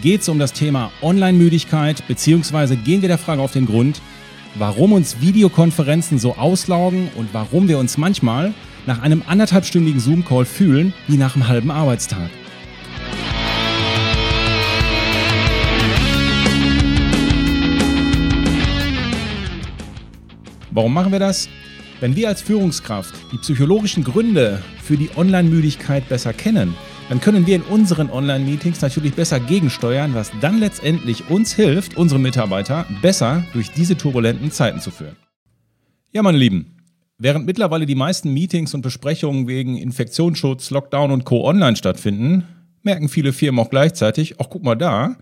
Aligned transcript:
geht 0.00 0.22
es 0.22 0.28
um 0.28 0.38
das 0.38 0.52
Thema 0.52 0.90
Online-Müdigkeit, 1.02 2.06
beziehungsweise 2.08 2.76
gehen 2.76 3.02
wir 3.02 3.08
der 3.08 3.18
Frage 3.18 3.42
auf 3.42 3.52
den 3.52 3.66
Grund, 3.66 4.00
warum 4.54 4.92
uns 4.92 5.20
Videokonferenzen 5.20 6.18
so 6.18 6.36
auslaugen 6.36 7.10
und 7.16 7.28
warum 7.32 7.68
wir 7.68 7.78
uns 7.78 7.98
manchmal 7.98 8.54
nach 8.86 9.02
einem 9.02 9.22
anderthalbstündigen 9.26 10.00
Zoom-Call 10.00 10.44
fühlen 10.44 10.92
wie 11.08 11.16
nach 11.16 11.36
einem 11.36 11.48
halben 11.48 11.70
Arbeitstag. 11.70 12.30
Warum 20.70 20.94
machen 20.94 21.12
wir 21.12 21.18
das? 21.18 21.48
Wenn 22.00 22.16
wir 22.16 22.28
als 22.28 22.40
Führungskraft 22.40 23.14
die 23.30 23.36
psychologischen 23.36 24.02
Gründe 24.02 24.62
für 24.82 24.96
die 24.96 25.10
Online-Müdigkeit 25.16 26.08
besser 26.08 26.32
kennen, 26.32 26.74
dann 27.12 27.20
können 27.20 27.46
wir 27.46 27.56
in 27.56 27.62
unseren 27.64 28.08
Online-Meetings 28.08 28.80
natürlich 28.80 29.12
besser 29.12 29.38
gegensteuern, 29.38 30.14
was 30.14 30.32
dann 30.40 30.58
letztendlich 30.60 31.28
uns 31.28 31.52
hilft, 31.52 31.98
unsere 31.98 32.18
Mitarbeiter 32.18 32.86
besser 33.02 33.44
durch 33.52 33.70
diese 33.70 33.98
turbulenten 33.98 34.50
Zeiten 34.50 34.80
zu 34.80 34.90
führen. 34.90 35.16
Ja, 36.12 36.22
meine 36.22 36.38
Lieben, 36.38 36.78
während 37.18 37.44
mittlerweile 37.44 37.84
die 37.84 37.96
meisten 37.96 38.32
Meetings 38.32 38.72
und 38.72 38.80
Besprechungen 38.80 39.46
wegen 39.46 39.76
Infektionsschutz, 39.76 40.70
Lockdown 40.70 41.10
und 41.10 41.26
Co. 41.26 41.46
online 41.46 41.76
stattfinden, 41.76 42.44
merken 42.82 43.10
viele 43.10 43.34
Firmen 43.34 43.62
auch 43.62 43.68
gleichzeitig, 43.68 44.40
ach 44.40 44.46
guck 44.48 44.62
mal 44.62 44.74
da, 44.74 45.18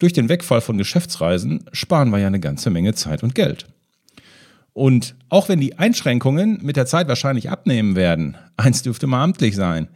durch 0.00 0.12
den 0.12 0.28
Wegfall 0.28 0.60
von 0.60 0.76
Geschäftsreisen 0.76 1.62
sparen 1.70 2.10
wir 2.10 2.18
ja 2.18 2.26
eine 2.26 2.40
ganze 2.40 2.68
Menge 2.70 2.94
Zeit 2.94 3.22
und 3.22 3.36
Geld. 3.36 3.66
Und 4.72 5.14
auch 5.28 5.48
wenn 5.48 5.60
die 5.60 5.78
Einschränkungen 5.78 6.58
mit 6.62 6.74
der 6.74 6.86
Zeit 6.86 7.06
wahrscheinlich 7.06 7.48
abnehmen 7.48 7.94
werden, 7.94 8.36
eins 8.56 8.82
dürfte 8.82 9.06
mal 9.06 9.22
amtlich 9.22 9.54
sein, 9.54 9.86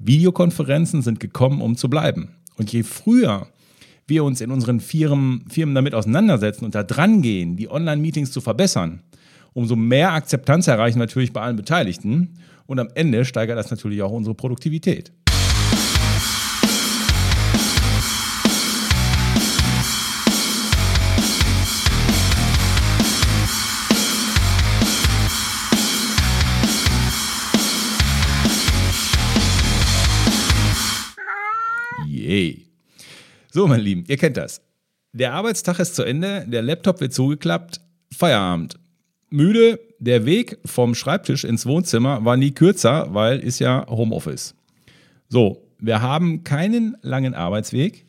Videokonferenzen 0.00 1.02
sind 1.02 1.20
gekommen, 1.20 1.60
um 1.60 1.76
zu 1.76 1.88
bleiben. 1.88 2.30
Und 2.56 2.72
je 2.72 2.82
früher 2.82 3.46
wir 4.06 4.24
uns 4.24 4.40
in 4.40 4.50
unseren 4.50 4.80
Firmen, 4.80 5.44
Firmen 5.48 5.74
damit 5.74 5.94
auseinandersetzen 5.94 6.64
und 6.64 6.74
da 6.74 6.82
dran 6.82 7.22
gehen, 7.22 7.56
die 7.56 7.70
Online-Meetings 7.70 8.32
zu 8.32 8.40
verbessern, 8.40 9.02
umso 9.52 9.76
mehr 9.76 10.12
Akzeptanz 10.12 10.66
erreichen 10.66 10.98
natürlich 10.98 11.32
bei 11.32 11.40
allen 11.40 11.56
Beteiligten. 11.56 12.34
Und 12.66 12.78
am 12.78 12.88
Ende 12.94 13.24
steigert 13.24 13.58
das 13.58 13.70
natürlich 13.70 14.02
auch 14.02 14.12
unsere 14.12 14.34
Produktivität. 14.34 15.12
So, 33.52 33.66
mein 33.66 33.80
Lieben, 33.80 34.04
ihr 34.06 34.16
kennt 34.16 34.36
das. 34.36 34.62
Der 35.12 35.32
Arbeitstag 35.32 35.80
ist 35.80 35.96
zu 35.96 36.04
Ende, 36.04 36.44
der 36.46 36.62
Laptop 36.62 37.00
wird 37.00 37.12
zugeklappt, 37.12 37.80
Feierabend. 38.16 38.76
Müde, 39.28 39.80
der 39.98 40.24
Weg 40.24 40.58
vom 40.64 40.94
Schreibtisch 40.94 41.42
ins 41.42 41.66
Wohnzimmer 41.66 42.24
war 42.24 42.36
nie 42.36 42.52
kürzer, 42.52 43.08
weil 43.12 43.40
ist 43.40 43.58
ja 43.58 43.84
Homeoffice. 43.88 44.54
So, 45.28 45.66
wir 45.80 46.00
haben 46.00 46.44
keinen 46.44 46.96
langen 47.02 47.34
Arbeitsweg. 47.34 48.06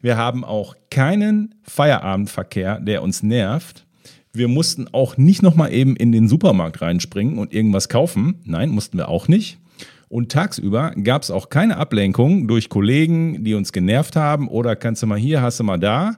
Wir 0.00 0.16
haben 0.16 0.44
auch 0.44 0.76
keinen 0.88 1.56
Feierabendverkehr, 1.64 2.78
der 2.78 3.02
uns 3.02 3.24
nervt. 3.24 3.86
Wir 4.32 4.46
mussten 4.46 4.86
auch 4.92 5.16
nicht 5.16 5.42
nochmal 5.42 5.72
eben 5.72 5.96
in 5.96 6.12
den 6.12 6.28
Supermarkt 6.28 6.80
reinspringen 6.80 7.38
und 7.38 7.52
irgendwas 7.52 7.88
kaufen. 7.88 8.40
Nein, 8.44 8.68
mussten 8.68 8.98
wir 8.98 9.08
auch 9.08 9.26
nicht. 9.26 9.58
Und 10.08 10.30
tagsüber 10.30 10.92
gab 11.02 11.22
es 11.22 11.30
auch 11.30 11.48
keine 11.48 11.78
Ablenkung 11.78 12.46
durch 12.46 12.68
Kollegen, 12.68 13.44
die 13.44 13.54
uns 13.54 13.72
genervt 13.72 14.16
haben 14.16 14.48
oder 14.48 14.76
kannst 14.76 15.02
du 15.02 15.06
mal 15.06 15.18
hier, 15.18 15.42
hast 15.42 15.58
du 15.58 15.64
mal 15.64 15.78
da. 15.78 16.16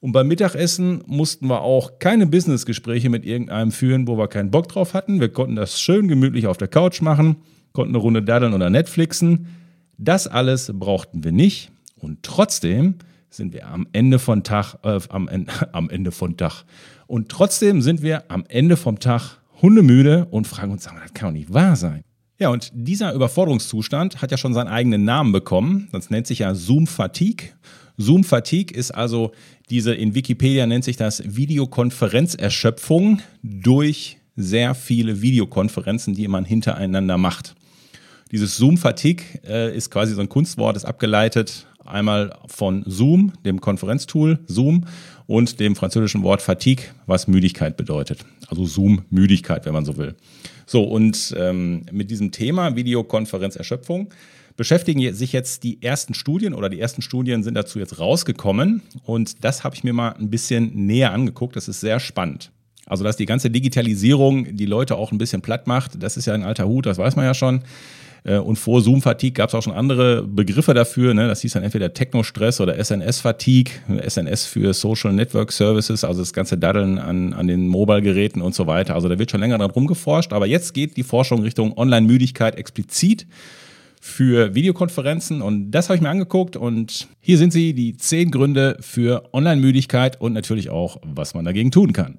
Und 0.00 0.12
beim 0.12 0.28
Mittagessen 0.28 1.02
mussten 1.06 1.46
wir 1.48 1.60
auch 1.60 1.98
keine 1.98 2.26
Businessgespräche 2.26 3.10
mit 3.10 3.26
irgendeinem 3.26 3.70
führen, 3.70 4.08
wo 4.08 4.16
wir 4.16 4.28
keinen 4.28 4.50
Bock 4.50 4.68
drauf 4.68 4.94
hatten. 4.94 5.20
Wir 5.20 5.28
konnten 5.28 5.56
das 5.56 5.78
schön 5.78 6.08
gemütlich 6.08 6.46
auf 6.46 6.56
der 6.56 6.68
Couch 6.68 7.02
machen, 7.02 7.36
konnten 7.72 7.94
eine 7.94 8.02
Runde 8.02 8.22
daddeln 8.22 8.54
oder 8.54 8.70
Netflixen. 8.70 9.48
Das 9.98 10.26
alles 10.26 10.72
brauchten 10.74 11.22
wir 11.22 11.32
nicht. 11.32 11.70
Und 11.96 12.22
trotzdem 12.22 12.94
sind 13.28 13.52
wir 13.52 13.68
am 13.68 13.86
Ende 13.92 14.18
von 14.18 14.42
Tag, 14.42 14.76
äh, 14.82 14.98
am, 15.10 15.28
Ende, 15.28 15.52
am 15.72 15.90
Ende 15.90 16.12
von 16.12 16.38
Tag. 16.38 16.64
Und 17.06 17.28
trotzdem 17.28 17.82
sind 17.82 18.00
wir 18.00 18.30
am 18.30 18.44
Ende 18.48 18.78
vom 18.78 18.98
Tag 19.00 19.38
hundemüde 19.60 20.26
und 20.30 20.46
fragen 20.46 20.72
uns, 20.72 20.84
das 20.84 20.94
kann 21.12 21.28
doch 21.28 21.32
nicht 21.32 21.52
wahr 21.52 21.76
sein. 21.76 22.02
Ja, 22.40 22.48
und 22.48 22.72
dieser 22.72 23.12
Überforderungszustand 23.12 24.22
hat 24.22 24.30
ja 24.30 24.38
schon 24.38 24.54
seinen 24.54 24.68
eigenen 24.68 25.04
Namen 25.04 25.30
bekommen. 25.30 25.88
Das 25.92 26.08
nennt 26.08 26.26
sich 26.26 26.38
ja 26.38 26.54
Zoom-Fatigue. 26.54 27.50
Zoom-Fatigue 27.98 28.74
ist 28.74 28.92
also 28.92 29.32
diese, 29.68 29.92
in 29.92 30.14
Wikipedia 30.14 30.66
nennt 30.66 30.84
sich 30.84 30.96
das 30.96 31.22
Videokonferenzerschöpfung 31.36 33.20
durch 33.42 34.16
sehr 34.36 34.74
viele 34.74 35.20
Videokonferenzen, 35.20 36.14
die 36.14 36.28
man 36.28 36.46
hintereinander 36.46 37.18
macht. 37.18 37.56
Dieses 38.32 38.56
Zoom-Fatigue 38.56 39.22
äh, 39.46 39.76
ist 39.76 39.90
quasi 39.90 40.14
so 40.14 40.22
ein 40.22 40.30
Kunstwort, 40.30 40.76
ist 40.76 40.86
abgeleitet 40.86 41.66
einmal 41.84 42.38
von 42.46 42.84
Zoom, 42.86 43.32
dem 43.44 43.60
Konferenztool 43.60 44.38
Zoom, 44.46 44.86
und 45.26 45.60
dem 45.60 45.76
französischen 45.76 46.22
Wort 46.22 46.42
Fatigue, 46.42 46.86
was 47.06 47.28
Müdigkeit 47.28 47.76
bedeutet. 47.76 48.24
Also 48.48 48.64
Zoom-Müdigkeit, 48.66 49.64
wenn 49.64 49.72
man 49.72 49.84
so 49.84 49.96
will. 49.96 50.16
So, 50.70 50.84
und 50.84 51.34
ähm, 51.36 51.82
mit 51.90 52.12
diesem 52.12 52.30
Thema 52.30 52.76
Videokonferenzerschöpfung 52.76 54.10
beschäftigen 54.56 55.12
sich 55.12 55.32
jetzt 55.32 55.64
die 55.64 55.82
ersten 55.82 56.14
Studien 56.14 56.54
oder 56.54 56.68
die 56.68 56.78
ersten 56.78 57.02
Studien 57.02 57.42
sind 57.42 57.54
dazu 57.54 57.80
jetzt 57.80 57.98
rausgekommen 57.98 58.80
und 59.02 59.42
das 59.42 59.64
habe 59.64 59.74
ich 59.74 59.82
mir 59.82 59.92
mal 59.92 60.10
ein 60.10 60.30
bisschen 60.30 60.86
näher 60.86 61.12
angeguckt. 61.12 61.56
Das 61.56 61.66
ist 61.66 61.80
sehr 61.80 61.98
spannend. 61.98 62.52
Also, 62.86 63.02
dass 63.02 63.16
die 63.16 63.26
ganze 63.26 63.50
Digitalisierung 63.50 64.56
die 64.56 64.66
Leute 64.66 64.94
auch 64.94 65.10
ein 65.10 65.18
bisschen 65.18 65.42
platt 65.42 65.66
macht, 65.66 66.00
das 66.00 66.16
ist 66.16 66.26
ja 66.26 66.34
ein 66.34 66.44
alter 66.44 66.68
Hut, 66.68 66.86
das 66.86 66.98
weiß 66.98 67.16
man 67.16 67.24
ja 67.24 67.34
schon. 67.34 67.64
Äh, 68.24 68.38
und 68.38 68.56
vor 68.56 68.80
Zoom-Fatigue 68.80 69.32
gab 69.32 69.48
es 69.48 69.54
auch 69.54 69.62
schon 69.62 69.72
andere 69.72 70.22
Begriffe 70.22 70.74
dafür. 70.74 71.14
Ne? 71.14 71.28
Das 71.28 71.40
hieß 71.40 71.52
dann 71.52 71.62
entweder 71.62 71.92
Techno-Stress 71.92 72.60
oder 72.60 72.82
SNS-Fatigue. 72.82 73.72
SNS 74.06 74.46
für 74.46 74.74
Social 74.74 75.12
Network 75.12 75.52
Services, 75.52 76.04
also 76.04 76.20
das 76.20 76.32
ganze 76.32 76.58
Daddeln 76.58 76.98
an, 76.98 77.32
an 77.32 77.46
den 77.46 77.68
Mobile-Geräten 77.68 78.42
und 78.42 78.54
so 78.54 78.66
weiter. 78.66 78.94
Also 78.94 79.08
da 79.08 79.18
wird 79.18 79.30
schon 79.30 79.40
länger 79.40 79.58
dran 79.58 79.70
rumgeforscht. 79.70 80.32
Aber 80.32 80.46
jetzt 80.46 80.74
geht 80.74 80.96
die 80.96 81.02
Forschung 81.02 81.42
Richtung 81.42 81.76
Online-Müdigkeit 81.76 82.56
explizit 82.56 83.26
für 84.00 84.54
Videokonferenzen 84.54 85.42
und 85.42 85.70
das 85.72 85.90
habe 85.90 85.96
ich 85.96 86.00
mir 86.00 86.08
angeguckt 86.08 86.56
und 86.56 87.08
hier 87.20 87.36
sind 87.36 87.52
sie, 87.52 87.74
die 87.74 87.98
zehn 87.98 88.30
Gründe 88.30 88.78
für 88.80 89.28
Online-Müdigkeit 89.34 90.18
und 90.18 90.32
natürlich 90.32 90.70
auch, 90.70 90.96
was 91.04 91.34
man 91.34 91.44
dagegen 91.44 91.70
tun 91.70 91.92
kann. 91.92 92.18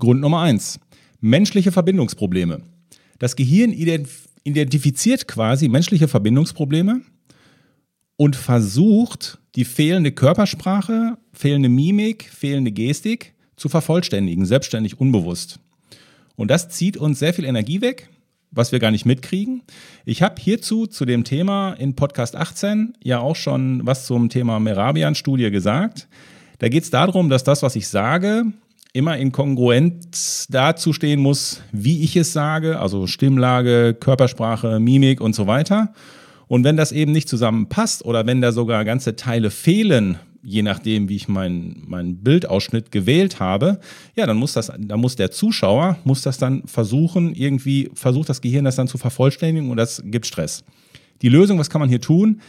Grund 0.00 0.20
Nummer 0.20 0.40
eins 0.40 0.80
menschliche 1.22 1.72
Verbindungsprobleme. 1.72 2.60
Das 3.18 3.36
Gehirn 3.36 3.72
identifiziert 3.72 5.26
quasi 5.28 5.68
menschliche 5.68 6.08
Verbindungsprobleme 6.08 7.00
und 8.16 8.36
versucht, 8.36 9.38
die 9.54 9.64
fehlende 9.64 10.12
Körpersprache, 10.12 11.16
fehlende 11.32 11.68
Mimik, 11.68 12.24
fehlende 12.24 12.72
Gestik 12.72 13.34
zu 13.56 13.68
vervollständigen, 13.68 14.44
selbstständig 14.44 15.00
unbewusst. 15.00 15.60
Und 16.34 16.50
das 16.50 16.68
zieht 16.68 16.96
uns 16.96 17.20
sehr 17.20 17.32
viel 17.32 17.44
Energie 17.44 17.80
weg, 17.80 18.08
was 18.50 18.72
wir 18.72 18.80
gar 18.80 18.90
nicht 18.90 19.06
mitkriegen. 19.06 19.62
Ich 20.04 20.22
habe 20.22 20.40
hierzu 20.40 20.86
zu 20.86 21.04
dem 21.04 21.22
Thema 21.22 21.74
in 21.74 21.94
Podcast 21.94 22.34
18 22.34 22.94
ja 23.02 23.20
auch 23.20 23.36
schon 23.36 23.86
was 23.86 24.06
zum 24.06 24.28
Thema 24.28 24.58
Merabian-Studie 24.58 25.50
gesagt. 25.50 26.08
Da 26.58 26.68
geht 26.68 26.82
es 26.82 26.90
darum, 26.90 27.28
dass 27.28 27.44
das, 27.44 27.62
was 27.62 27.76
ich 27.76 27.86
sage, 27.86 28.46
immer 28.92 29.16
in 29.16 29.32
Kongruenz 29.32 30.46
dazu 30.50 30.92
stehen 30.92 31.20
muss, 31.20 31.62
wie 31.72 32.02
ich 32.02 32.16
es 32.16 32.32
sage, 32.32 32.78
also 32.78 33.06
Stimmlage, 33.06 33.94
Körpersprache, 33.98 34.80
Mimik 34.80 35.20
und 35.20 35.34
so 35.34 35.46
weiter. 35.46 35.94
Und 36.46 36.64
wenn 36.64 36.76
das 36.76 36.92
eben 36.92 37.12
nicht 37.12 37.28
zusammenpasst 37.28 38.04
oder 38.04 38.26
wenn 38.26 38.42
da 38.42 38.52
sogar 38.52 38.84
ganze 38.84 39.16
Teile 39.16 39.50
fehlen, 39.50 40.18
je 40.42 40.62
nachdem, 40.62 41.08
wie 41.08 41.16
ich 41.16 41.28
meinen 41.28 41.84
mein 41.86 42.16
Bildausschnitt 42.16 42.92
gewählt 42.92 43.40
habe, 43.40 43.80
ja, 44.14 44.26
dann 44.26 44.36
muss 44.36 44.52
das, 44.52 44.70
da 44.78 44.96
muss 44.98 45.16
der 45.16 45.30
Zuschauer, 45.30 45.96
muss 46.04 46.20
das 46.20 46.36
dann 46.36 46.64
versuchen, 46.66 47.34
irgendwie 47.34 47.90
versucht 47.94 48.28
das 48.28 48.42
Gehirn 48.42 48.64
das 48.64 48.76
dann 48.76 48.88
zu 48.88 48.98
vervollständigen 48.98 49.70
und 49.70 49.78
das 49.78 50.02
gibt 50.04 50.26
Stress. 50.26 50.64
Die 51.22 51.28
Lösung, 51.28 51.58
was 51.58 51.70
kann 51.70 51.80
man 51.80 51.88
hier 51.88 52.00
tun? 52.00 52.40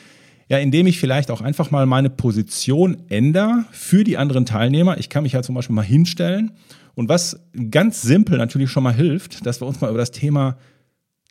Ja, 0.54 0.60
indem 0.60 0.86
ich 0.86 1.00
vielleicht 1.00 1.32
auch 1.32 1.42
einfach 1.42 1.72
mal 1.72 1.88
meine 1.88 2.12
Position 2.12 2.98
ändere 3.10 3.66
für 3.72 4.04
die 4.04 4.18
anderen 4.18 4.46
Teilnehmer. 4.46 5.00
Ich 5.00 5.10
kann 5.10 5.24
mich 5.24 5.32
ja 5.32 5.42
zum 5.42 5.56
Beispiel 5.56 5.76
mal 5.76 5.82
hinstellen. 5.82 6.52
Und 6.94 7.10
was 7.10 7.44
ganz 7.72 8.04
simpel 8.04 8.38
natürlich 8.38 8.70
schon 8.70 8.84
mal 8.84 8.94
hilft, 8.94 9.48
dass 9.48 9.62
wir 9.62 9.66
uns 9.66 9.82
mal 9.82 9.90
über 9.90 9.98
das 9.98 10.12
Thema 10.12 10.60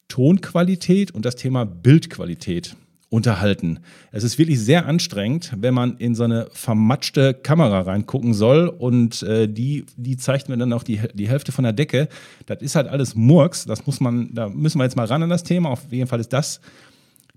Tonqualität 0.09 1.13
und 1.13 1.25
das 1.25 1.37
Thema 1.37 1.65
Bildqualität 1.65 2.75
unterhalten. 3.11 3.79
Es 4.11 4.25
ist 4.25 4.41
wirklich 4.41 4.59
sehr 4.59 4.87
anstrengend, 4.87 5.53
wenn 5.57 5.73
man 5.73 5.99
in 5.99 6.17
so 6.17 6.25
eine 6.25 6.49
vermatschte 6.51 7.33
Kamera 7.33 7.83
reingucken 7.83 8.35
soll 8.35 8.67
und 8.67 9.23
äh, 9.23 9.47
die, 9.47 9.87
die 9.97 10.17
zeigt 10.17 10.49
mir 10.49 10.57
dann 10.57 10.73
auch 10.73 10.83
die, 10.83 10.99
die 11.15 11.29
Hälfte 11.29 11.53
von 11.53 11.63
der 11.63 11.73
Decke. 11.73 12.09
Das 12.47 12.61
ist 12.61 12.75
halt 12.75 12.89
alles 12.89 13.15
Murks. 13.15 13.67
Das 13.67 13.87
muss 13.87 14.01
man, 14.01 14.35
da 14.35 14.49
müssen 14.49 14.81
wir 14.81 14.85
jetzt 14.85 14.97
mal 14.97 15.07
ran 15.07 15.23
an 15.23 15.31
das 15.31 15.45
Thema. 15.45 15.71
Auf 15.71 15.93
jeden 15.93 16.09
Fall 16.09 16.19
ist 16.19 16.33
das 16.33 16.61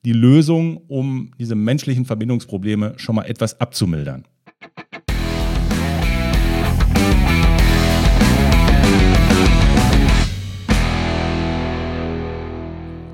die 0.05 0.13
Lösung, 0.13 0.77
um 0.87 1.31
diese 1.39 1.55
menschlichen 1.55 2.05
Verbindungsprobleme 2.05 2.93
schon 2.97 3.15
mal 3.15 3.23
etwas 3.23 3.59
abzumildern. 3.59 4.25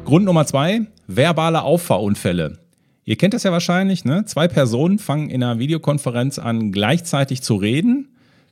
Grund 0.04 0.26
Nummer 0.26 0.46
zwei, 0.46 0.82
verbale 1.08 1.62
Auffahrunfälle. 1.62 2.60
Ihr 3.06 3.16
kennt 3.16 3.34
das 3.34 3.44
ja 3.44 3.54
wahrscheinlich, 3.54 4.04
ne? 4.04 4.26
Zwei 4.26 4.50
Personen 4.50 5.00
fangen 5.00 5.30
in 5.30 5.42
einer 5.42 5.58
Videokonferenz 5.58 6.38
an, 6.38 6.74
gleichzeitig 6.74 7.42
zu 7.42 7.56
reden. 7.56 8.10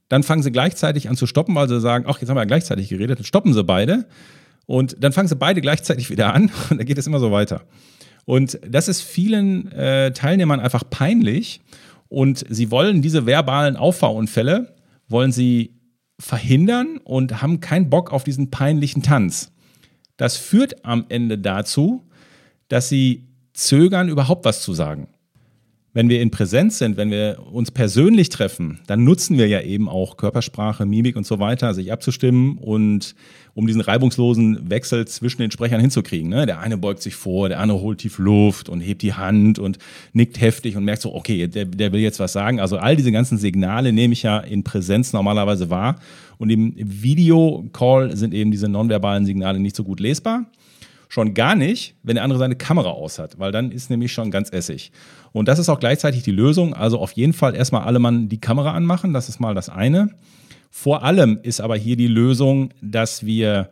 Dann 0.07 0.23
fangen 0.23 0.41
sie 0.41 0.51
gleichzeitig 0.51 1.09
an 1.09 1.17
zu 1.17 1.27
stoppen, 1.27 1.53
weil 1.55 1.67
sie 1.67 1.81
sagen, 1.81 2.05
ach, 2.07 2.19
jetzt 2.19 2.29
haben 2.29 2.37
wir 2.37 2.41
ja 2.41 2.45
gleichzeitig 2.45 2.87
geredet. 2.87 3.19
Dann 3.19 3.25
stoppen 3.25 3.53
sie 3.53 3.63
beide. 3.65 4.05
Und 4.65 5.03
dann 5.03 5.11
fangen 5.11 5.27
sie 5.27 5.35
beide 5.35 5.59
gleichzeitig 5.59 6.09
wieder 6.09 6.33
an. 6.33 6.43
Und 6.69 6.77
dann 6.77 6.85
geht 6.85 6.97
es 6.97 7.05
immer 7.05 7.19
so 7.19 7.31
weiter. 7.31 7.63
Und 8.29 8.59
das 8.61 8.87
ist 8.87 9.01
vielen 9.01 9.71
äh, 9.71 10.13
Teilnehmern 10.13 10.59
einfach 10.59 10.83
peinlich. 10.87 11.61
Und 12.09 12.45
sie 12.47 12.69
wollen 12.69 13.01
diese 13.01 13.25
verbalen 13.25 13.75
Auffahrunfälle, 13.75 14.75
wollen 15.07 15.31
sie 15.31 15.73
verhindern 16.19 16.99
und 17.03 17.41
haben 17.41 17.59
keinen 17.59 17.89
Bock 17.89 18.13
auf 18.13 18.23
diesen 18.23 18.51
peinlichen 18.51 19.01
Tanz. 19.01 19.51
Das 20.15 20.37
führt 20.37 20.85
am 20.85 21.07
Ende 21.09 21.39
dazu, 21.39 22.03
dass 22.67 22.87
sie 22.87 23.29
zögern, 23.53 24.09
überhaupt 24.09 24.45
was 24.45 24.61
zu 24.61 24.75
sagen. 24.75 25.07
Wenn 25.91 26.07
wir 26.07 26.21
in 26.21 26.29
Präsenz 26.29 26.77
sind, 26.77 26.97
wenn 26.97 27.09
wir 27.09 27.39
uns 27.51 27.71
persönlich 27.71 28.29
treffen, 28.29 28.79
dann 28.85 29.03
nutzen 29.03 29.39
wir 29.39 29.47
ja 29.47 29.61
eben 29.61 29.89
auch 29.89 30.17
Körpersprache, 30.17 30.85
Mimik 30.85 31.15
und 31.15 31.25
so 31.25 31.39
weiter, 31.39 31.73
sich 31.73 31.91
abzustimmen 31.91 32.59
und 32.59 33.15
um 33.55 33.65
diesen 33.65 33.81
reibungslosen 33.81 34.69
Wechsel 34.69 35.07
zwischen 35.07 35.41
den 35.41 35.49
Sprechern 35.49 35.81
hinzukriegen. 35.81 36.29
Ne? 36.29 36.45
Der 36.45 36.59
eine 36.59 36.77
beugt 36.77 37.01
sich 37.01 37.15
vor, 37.15 37.49
der 37.49 37.59
andere 37.59 37.81
holt 37.81 37.99
tief 37.99 38.19
Luft 38.19 38.69
und 38.69 38.81
hebt 38.81 39.01
die 39.01 39.15
Hand 39.15 39.57
und 39.57 39.79
nickt 40.13 40.39
heftig 40.39 40.77
und 40.77 40.85
merkt 40.85 41.01
so, 41.01 41.15
okay, 41.15 41.47
der, 41.47 41.65
der 41.65 41.91
will 41.91 42.01
jetzt 42.01 42.19
was 42.19 42.33
sagen. 42.33 42.59
Also 42.59 42.77
all 42.77 42.95
diese 42.95 43.11
ganzen 43.11 43.39
Signale 43.39 43.91
nehme 43.91 44.13
ich 44.13 44.21
ja 44.21 44.37
in 44.39 44.63
Präsenz 44.63 45.11
normalerweise 45.11 45.71
wahr. 45.71 45.95
Und 46.37 46.51
im 46.51 46.73
Videocall 46.77 48.15
sind 48.15 48.35
eben 48.35 48.51
diese 48.51 48.69
nonverbalen 48.69 49.25
Signale 49.25 49.59
nicht 49.59 49.75
so 49.75 49.83
gut 49.83 49.99
lesbar. 49.99 50.45
Schon 51.11 51.33
gar 51.33 51.55
nicht, 51.55 51.95
wenn 52.03 52.15
der 52.15 52.23
andere 52.23 52.39
seine 52.39 52.55
Kamera 52.55 52.89
aus 52.89 53.17
hat, 53.17 53.39
weil 53.39 53.51
dann 53.51 53.71
ist 53.71 53.89
nämlich 53.89 54.13
schon 54.13 54.29
ganz 54.29 54.51
essig. 54.53 54.91
Und 55.31 55.47
das 55.47 55.57
ist 55.57 55.67
auch 55.67 55.79
gleichzeitig 55.79 56.21
die 56.21 56.31
Lösung. 56.31 56.75
Also 56.75 56.99
auf 56.99 57.13
jeden 57.13 57.33
Fall 57.33 57.55
erstmal 57.55 57.81
alle 57.83 57.97
Mann 57.97 58.29
die 58.29 58.39
Kamera 58.39 58.73
anmachen, 58.73 59.11
das 59.11 59.27
ist 59.27 59.39
mal 59.39 59.55
das 59.55 59.69
eine. 59.69 60.11
Vor 60.69 61.03
allem 61.03 61.39
ist 61.41 61.61
aber 61.61 61.75
hier 61.75 61.97
die 61.97 62.07
Lösung, 62.07 62.69
dass 62.81 63.25
wir 63.25 63.69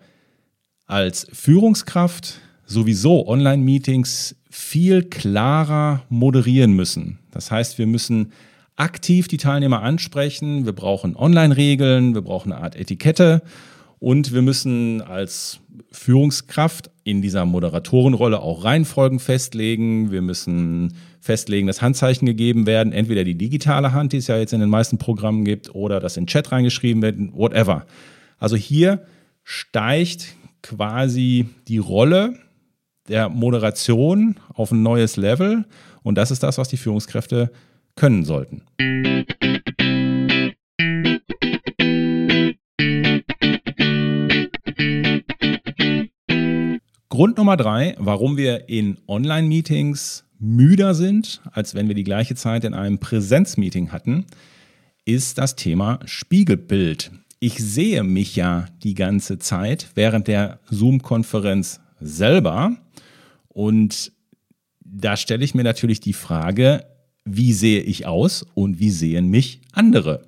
als 0.88 1.28
Führungskraft 1.32 2.42
sowieso 2.66 3.28
Online-Meetings 3.28 4.36
viel 4.50 5.04
klarer 5.04 6.02
moderieren 6.10 6.74
müssen. 6.74 7.20
Das 7.30 7.52
heißt, 7.52 7.78
wir 7.78 7.86
müssen 7.86 8.32
aktiv 8.78 9.28
die 9.28 9.38
Teilnehmer 9.38 9.84
ansprechen. 9.84 10.66
Wir 10.66 10.74
brauchen 10.74 11.16
Online-Regeln, 11.16 12.16
wir 12.16 12.22
brauchen 12.22 12.52
eine 12.52 12.64
Art 12.64 12.76
Etikette 12.76 13.44
und 14.00 14.34
wir 14.34 14.42
müssen 14.42 15.02
als 15.02 15.60
Führungskraft 15.92 16.90
in 17.08 17.22
dieser 17.22 17.46
Moderatorenrolle 17.46 18.42
auch 18.42 18.66
Reihenfolgen 18.66 19.20
festlegen. 19.20 20.12
Wir 20.12 20.22
müssen 20.22 20.94
festlegen, 21.22 21.66
dass 21.66 21.82
Handzeichen 21.82 22.26
gegeben 22.26 22.66
werden, 22.66 22.92
entweder 22.92 23.24
die 23.24 23.38
digitale 23.38 23.94
Hand, 23.94 24.12
die 24.12 24.18
es 24.18 24.28
ja 24.28 24.38
jetzt 24.38 24.52
in 24.52 24.60
den 24.60 24.70
meisten 24.70 24.98
Programmen 24.98 25.46
gibt, 25.46 25.74
oder 25.74 26.02
das 26.02 26.18
in 26.18 26.28
Chat 26.28 26.52
reingeschrieben 26.52 27.02
wird, 27.02 27.16
whatever. 27.32 27.86
Also 28.40 28.58
hier 28.58 29.06
steigt 29.46 30.36
quasi 30.62 31.48
die 31.70 31.78
Rolle 31.78 32.34
der 33.08 33.30
Moderation 33.30 34.36
auf 34.54 34.72
ein 34.72 34.84
neues 34.84 35.16
Level 35.16 35.64
und 36.04 36.16
das 36.16 36.30
ist 36.30 36.44
das, 36.44 36.58
was 36.58 36.68
die 36.68 36.76
Führungskräfte 36.76 37.54
können 37.96 38.26
sollten. 38.26 38.64
Grund 47.18 47.38
Nummer 47.38 47.58
drei, 47.58 47.96
warum 47.98 48.38
wir 48.38 48.70
in 48.70 49.00
Online-Meetings 49.08 50.24
müder 50.38 50.94
sind, 50.94 51.42
als 51.52 51.74
wenn 51.74 51.88
wir 51.88 51.96
die 51.96 52.04
gleiche 52.04 52.36
Zeit 52.36 52.64
in 52.64 52.76
einem 52.76 53.00
Präsenzmeeting 53.00 53.92
hatten, 53.92 54.28
ist 55.04 55.40
das 55.40 55.56
Thema 55.56 55.98
Spiegelbild. 56.06 57.10
Ich 57.40 57.56
sehe 57.56 58.04
mich 58.04 58.36
ja 58.36 58.68
die 58.84 58.94
ganze 58.94 59.40
Zeit 59.40 59.88
während 59.96 60.28
der 60.28 60.60
Zoom-Konferenz 60.70 61.80
selber 62.00 62.78
und 63.48 64.12
da 64.86 65.18
stelle 65.18 65.44
ich 65.44 65.56
mir 65.56 65.64
natürlich 65.64 66.00
die 66.00 66.14
Frage, 66.14 66.86
wie 67.26 67.52
sehe 67.52 67.82
ich 67.82 68.06
aus 68.06 68.46
und 68.54 68.80
wie 68.80 68.92
sehen 68.92 69.30
mich 69.30 69.62
andere. 69.72 70.22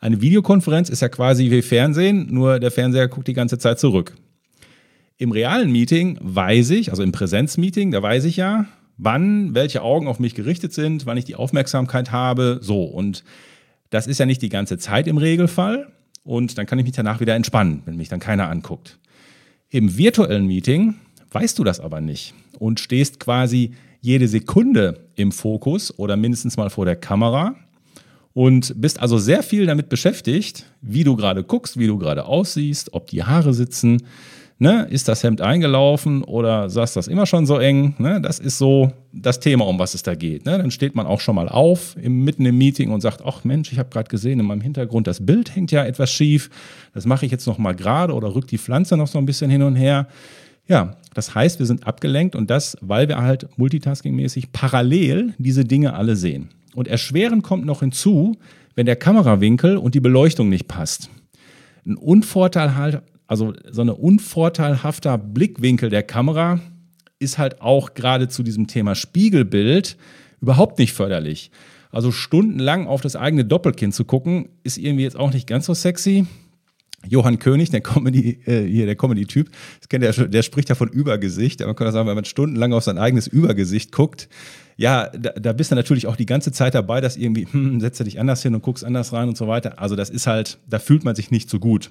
Eine 0.00 0.22
Videokonferenz 0.22 0.88
ist 0.88 1.02
ja 1.02 1.10
quasi 1.10 1.50
wie 1.50 1.60
Fernsehen, 1.60 2.28
nur 2.32 2.58
der 2.58 2.70
Fernseher 2.70 3.08
guckt 3.08 3.28
die 3.28 3.34
ganze 3.34 3.58
Zeit 3.58 3.78
zurück. 3.78 4.16
Im 5.18 5.32
realen 5.32 5.72
Meeting 5.72 6.18
weiß 6.20 6.70
ich, 6.70 6.90
also 6.90 7.02
im 7.02 7.12
Präsenzmeeting, 7.12 7.90
da 7.90 8.02
weiß 8.02 8.24
ich 8.24 8.36
ja, 8.36 8.66
wann 8.98 9.54
welche 9.54 9.82
Augen 9.82 10.08
auf 10.08 10.18
mich 10.18 10.34
gerichtet 10.34 10.74
sind, 10.74 11.06
wann 11.06 11.16
ich 11.16 11.24
die 11.24 11.36
Aufmerksamkeit 11.36 12.12
habe, 12.12 12.58
so. 12.60 12.84
Und 12.84 13.24
das 13.88 14.06
ist 14.06 14.18
ja 14.18 14.26
nicht 14.26 14.42
die 14.42 14.50
ganze 14.50 14.76
Zeit 14.76 15.06
im 15.06 15.16
Regelfall. 15.16 15.90
Und 16.22 16.58
dann 16.58 16.66
kann 16.66 16.78
ich 16.78 16.84
mich 16.84 16.94
danach 16.94 17.20
wieder 17.20 17.34
entspannen, 17.34 17.82
wenn 17.86 17.96
mich 17.96 18.08
dann 18.08 18.20
keiner 18.20 18.50
anguckt. 18.50 18.98
Im 19.70 19.96
virtuellen 19.96 20.46
Meeting 20.46 20.96
weißt 21.30 21.58
du 21.58 21.64
das 21.64 21.80
aber 21.80 22.00
nicht 22.00 22.34
und 22.58 22.80
stehst 22.80 23.20
quasi 23.20 23.72
jede 24.00 24.28
Sekunde 24.28 25.00
im 25.14 25.32
Fokus 25.32 25.98
oder 25.98 26.16
mindestens 26.16 26.56
mal 26.56 26.68
vor 26.68 26.84
der 26.84 26.96
Kamera 26.96 27.54
und 28.34 28.80
bist 28.80 29.00
also 29.00 29.18
sehr 29.18 29.42
viel 29.42 29.66
damit 29.66 29.88
beschäftigt, 29.88 30.66
wie 30.82 31.04
du 31.04 31.16
gerade 31.16 31.42
guckst, 31.42 31.78
wie 31.78 31.86
du 31.86 31.96
gerade 31.96 32.26
aussiehst, 32.26 32.92
ob 32.92 33.06
die 33.06 33.22
Haare 33.22 33.54
sitzen, 33.54 34.02
ne, 34.58 34.86
ist 34.90 35.08
das 35.08 35.22
Hemd 35.22 35.40
eingelaufen 35.40 36.24
oder 36.24 36.70
saß 36.70 36.94
das 36.94 37.08
immer 37.08 37.26
schon 37.26 37.46
so 37.46 37.58
eng? 37.58 37.94
Ne? 37.98 38.20
Das 38.20 38.38
ist 38.38 38.58
so 38.58 38.92
das 39.12 39.40
Thema, 39.40 39.66
um 39.66 39.78
was 39.78 39.94
es 39.94 40.02
da 40.02 40.14
geht. 40.14 40.46
Ne? 40.46 40.58
Dann 40.58 40.70
steht 40.70 40.94
man 40.94 41.06
auch 41.06 41.20
schon 41.20 41.34
mal 41.34 41.48
auf 41.48 41.96
im, 42.00 42.24
mitten 42.24 42.46
im 42.46 42.56
Meeting 42.56 42.90
und 42.90 43.00
sagt, 43.00 43.22
ach 43.24 43.44
Mensch, 43.44 43.72
ich 43.72 43.78
habe 43.78 43.90
gerade 43.90 44.08
gesehen, 44.08 44.40
in 44.40 44.46
meinem 44.46 44.60
Hintergrund 44.60 45.06
das 45.06 45.24
Bild 45.24 45.54
hängt 45.54 45.72
ja 45.72 45.84
etwas 45.84 46.10
schief. 46.10 46.50
Das 46.94 47.06
mache 47.06 47.26
ich 47.26 47.32
jetzt 47.32 47.46
noch 47.46 47.58
mal 47.58 47.74
gerade 47.74 48.14
oder 48.14 48.34
rückt 48.34 48.50
die 48.50 48.58
Pflanze 48.58 48.96
noch 48.96 49.08
so 49.08 49.18
ein 49.18 49.26
bisschen 49.26 49.50
hin 49.50 49.62
und 49.62 49.76
her. 49.76 50.08
Ja, 50.68 50.96
das 51.14 51.34
heißt, 51.34 51.58
wir 51.58 51.66
sind 51.66 51.86
abgelenkt 51.86 52.34
und 52.34 52.50
das, 52.50 52.76
weil 52.80 53.08
wir 53.08 53.18
halt 53.18 53.48
multitaskingmäßig 53.56 54.52
parallel 54.52 55.34
diese 55.38 55.64
Dinge 55.64 55.94
alle 55.94 56.16
sehen. 56.16 56.48
Und 56.74 56.88
erschwerend 56.88 57.42
kommt 57.42 57.64
noch 57.64 57.80
hinzu, 57.80 58.36
wenn 58.74 58.84
der 58.84 58.96
Kamerawinkel 58.96 59.76
und 59.76 59.94
die 59.94 60.00
Beleuchtung 60.00 60.48
nicht 60.48 60.68
passt. 60.68 61.08
Ein 61.86 61.96
Unvorteil 61.96 62.76
halt, 62.76 63.02
also 63.26 63.54
so 63.70 63.82
ein 63.82 63.88
unvorteilhafter 63.90 65.18
Blickwinkel 65.18 65.90
der 65.90 66.02
Kamera 66.02 66.60
ist 67.18 67.38
halt 67.38 67.60
auch 67.60 67.94
gerade 67.94 68.28
zu 68.28 68.42
diesem 68.42 68.66
Thema 68.66 68.94
Spiegelbild 68.94 69.96
überhaupt 70.40 70.78
nicht 70.78 70.92
förderlich. 70.92 71.50
Also 71.90 72.12
stundenlang 72.12 72.86
auf 72.86 73.00
das 73.00 73.16
eigene 73.16 73.44
Doppelkinn 73.44 73.92
zu 73.92 74.04
gucken, 74.04 74.50
ist 74.64 74.76
irgendwie 74.76 75.04
jetzt 75.04 75.16
auch 75.16 75.32
nicht 75.32 75.46
ganz 75.46 75.66
so 75.66 75.74
sexy. 75.74 76.26
Johann 77.08 77.38
König, 77.38 77.70
der 77.70 77.80
Comedy, 77.80 78.40
äh, 78.46 78.66
hier 78.66 78.86
der 78.86 78.96
Comedy-Typ, 78.96 79.50
der, 79.92 80.12
der 80.12 80.42
spricht 80.42 80.68
ja 80.68 80.74
von 80.74 80.88
Übergesicht. 80.88 81.60
Man 81.60 81.76
könnte 81.76 81.92
sagen, 81.92 82.08
wenn 82.08 82.16
man 82.16 82.24
stundenlang 82.24 82.72
auf 82.72 82.84
sein 82.84 82.98
eigenes 82.98 83.26
Übergesicht 83.26 83.92
guckt, 83.92 84.28
ja, 84.76 85.08
da, 85.08 85.30
da 85.30 85.52
bist 85.52 85.70
du 85.70 85.74
natürlich 85.74 86.06
auch 86.06 86.16
die 86.16 86.26
ganze 86.26 86.52
Zeit 86.52 86.74
dabei, 86.74 87.00
dass 87.00 87.16
irgendwie, 87.16 87.46
hm, 87.50 87.80
setze 87.80 88.04
dich 88.04 88.20
anders 88.20 88.42
hin 88.42 88.54
und 88.54 88.62
guckst 88.62 88.84
anders 88.84 89.12
rein 89.12 89.28
und 89.28 89.36
so 89.36 89.46
weiter. 89.46 89.78
Also 89.78 89.96
das 89.96 90.10
ist 90.10 90.26
halt, 90.26 90.58
da 90.68 90.78
fühlt 90.78 91.04
man 91.04 91.14
sich 91.14 91.30
nicht 91.30 91.48
so 91.48 91.58
gut. 91.58 91.90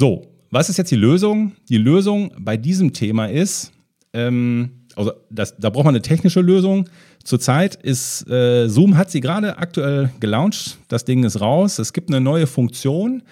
So, 0.00 0.22
was 0.50 0.70
ist 0.70 0.78
jetzt 0.78 0.90
die 0.90 0.96
Lösung? 0.96 1.52
Die 1.68 1.76
Lösung 1.76 2.32
bei 2.38 2.56
diesem 2.56 2.94
Thema 2.94 3.26
ist, 3.26 3.70
ähm, 4.14 4.70
also 4.96 5.12
das, 5.28 5.54
da 5.58 5.68
braucht 5.68 5.84
man 5.84 5.94
eine 5.94 6.00
technische 6.00 6.40
Lösung. 6.40 6.88
Zurzeit 7.22 7.74
ist 7.74 8.26
äh, 8.30 8.66
Zoom 8.66 8.96
hat 8.96 9.10
sie 9.10 9.20
gerade 9.20 9.58
aktuell 9.58 10.10
gelauncht. 10.18 10.78
Das 10.88 11.04
Ding 11.04 11.22
ist 11.24 11.42
raus. 11.42 11.78
Es 11.78 11.92
gibt 11.92 12.08
eine 12.08 12.22
neue 12.22 12.46
Funktion 12.46 13.22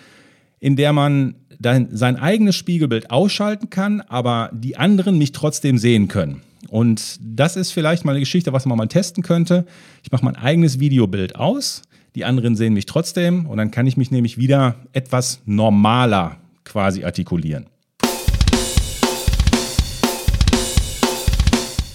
in 0.61 0.77
der 0.77 0.93
man 0.93 1.37
dann 1.59 1.89
sein 1.91 2.17
eigenes 2.17 2.57
Spiegelbild 2.57 3.11
ausschalten 3.11 3.71
kann, 3.71 4.01
aber 4.03 4.51
die 4.53 4.77
anderen 4.77 5.19
mich 5.19 5.33
trotzdem 5.33 5.79
sehen 5.79 6.09
können. 6.09 6.43
Und 6.69 7.19
das 7.23 7.57
ist 7.57 7.73
vielleicht 7.73 8.05
mal 8.05 8.13
eine 8.13 8.21
Geschichte, 8.21 8.53
was 8.53 8.67
man 8.67 8.77
mal 8.77 8.89
testen 8.89 9.23
könnte. 9.23 9.65
Ich 10.03 10.13
mache 10.13 10.25
mein 10.25 10.37
eigenes 10.37 10.81
Videobild 10.81 11.37
aus, 11.37 11.83
die 12.15 12.25
anderen 12.25 12.57
sehen 12.57 12.75
mich 12.75 12.87
trotzdem 12.87 13.47
und 13.47 13.59
dann 13.59 13.71
kann 13.71 13.87
ich 13.87 13.97
mich 13.97 14.11
nämlich 14.11 14.39
wieder 14.39 14.77
etwas 14.93 15.41
normaler 15.47 16.37
quasi 16.69 17.05
artikulieren. 17.05 17.67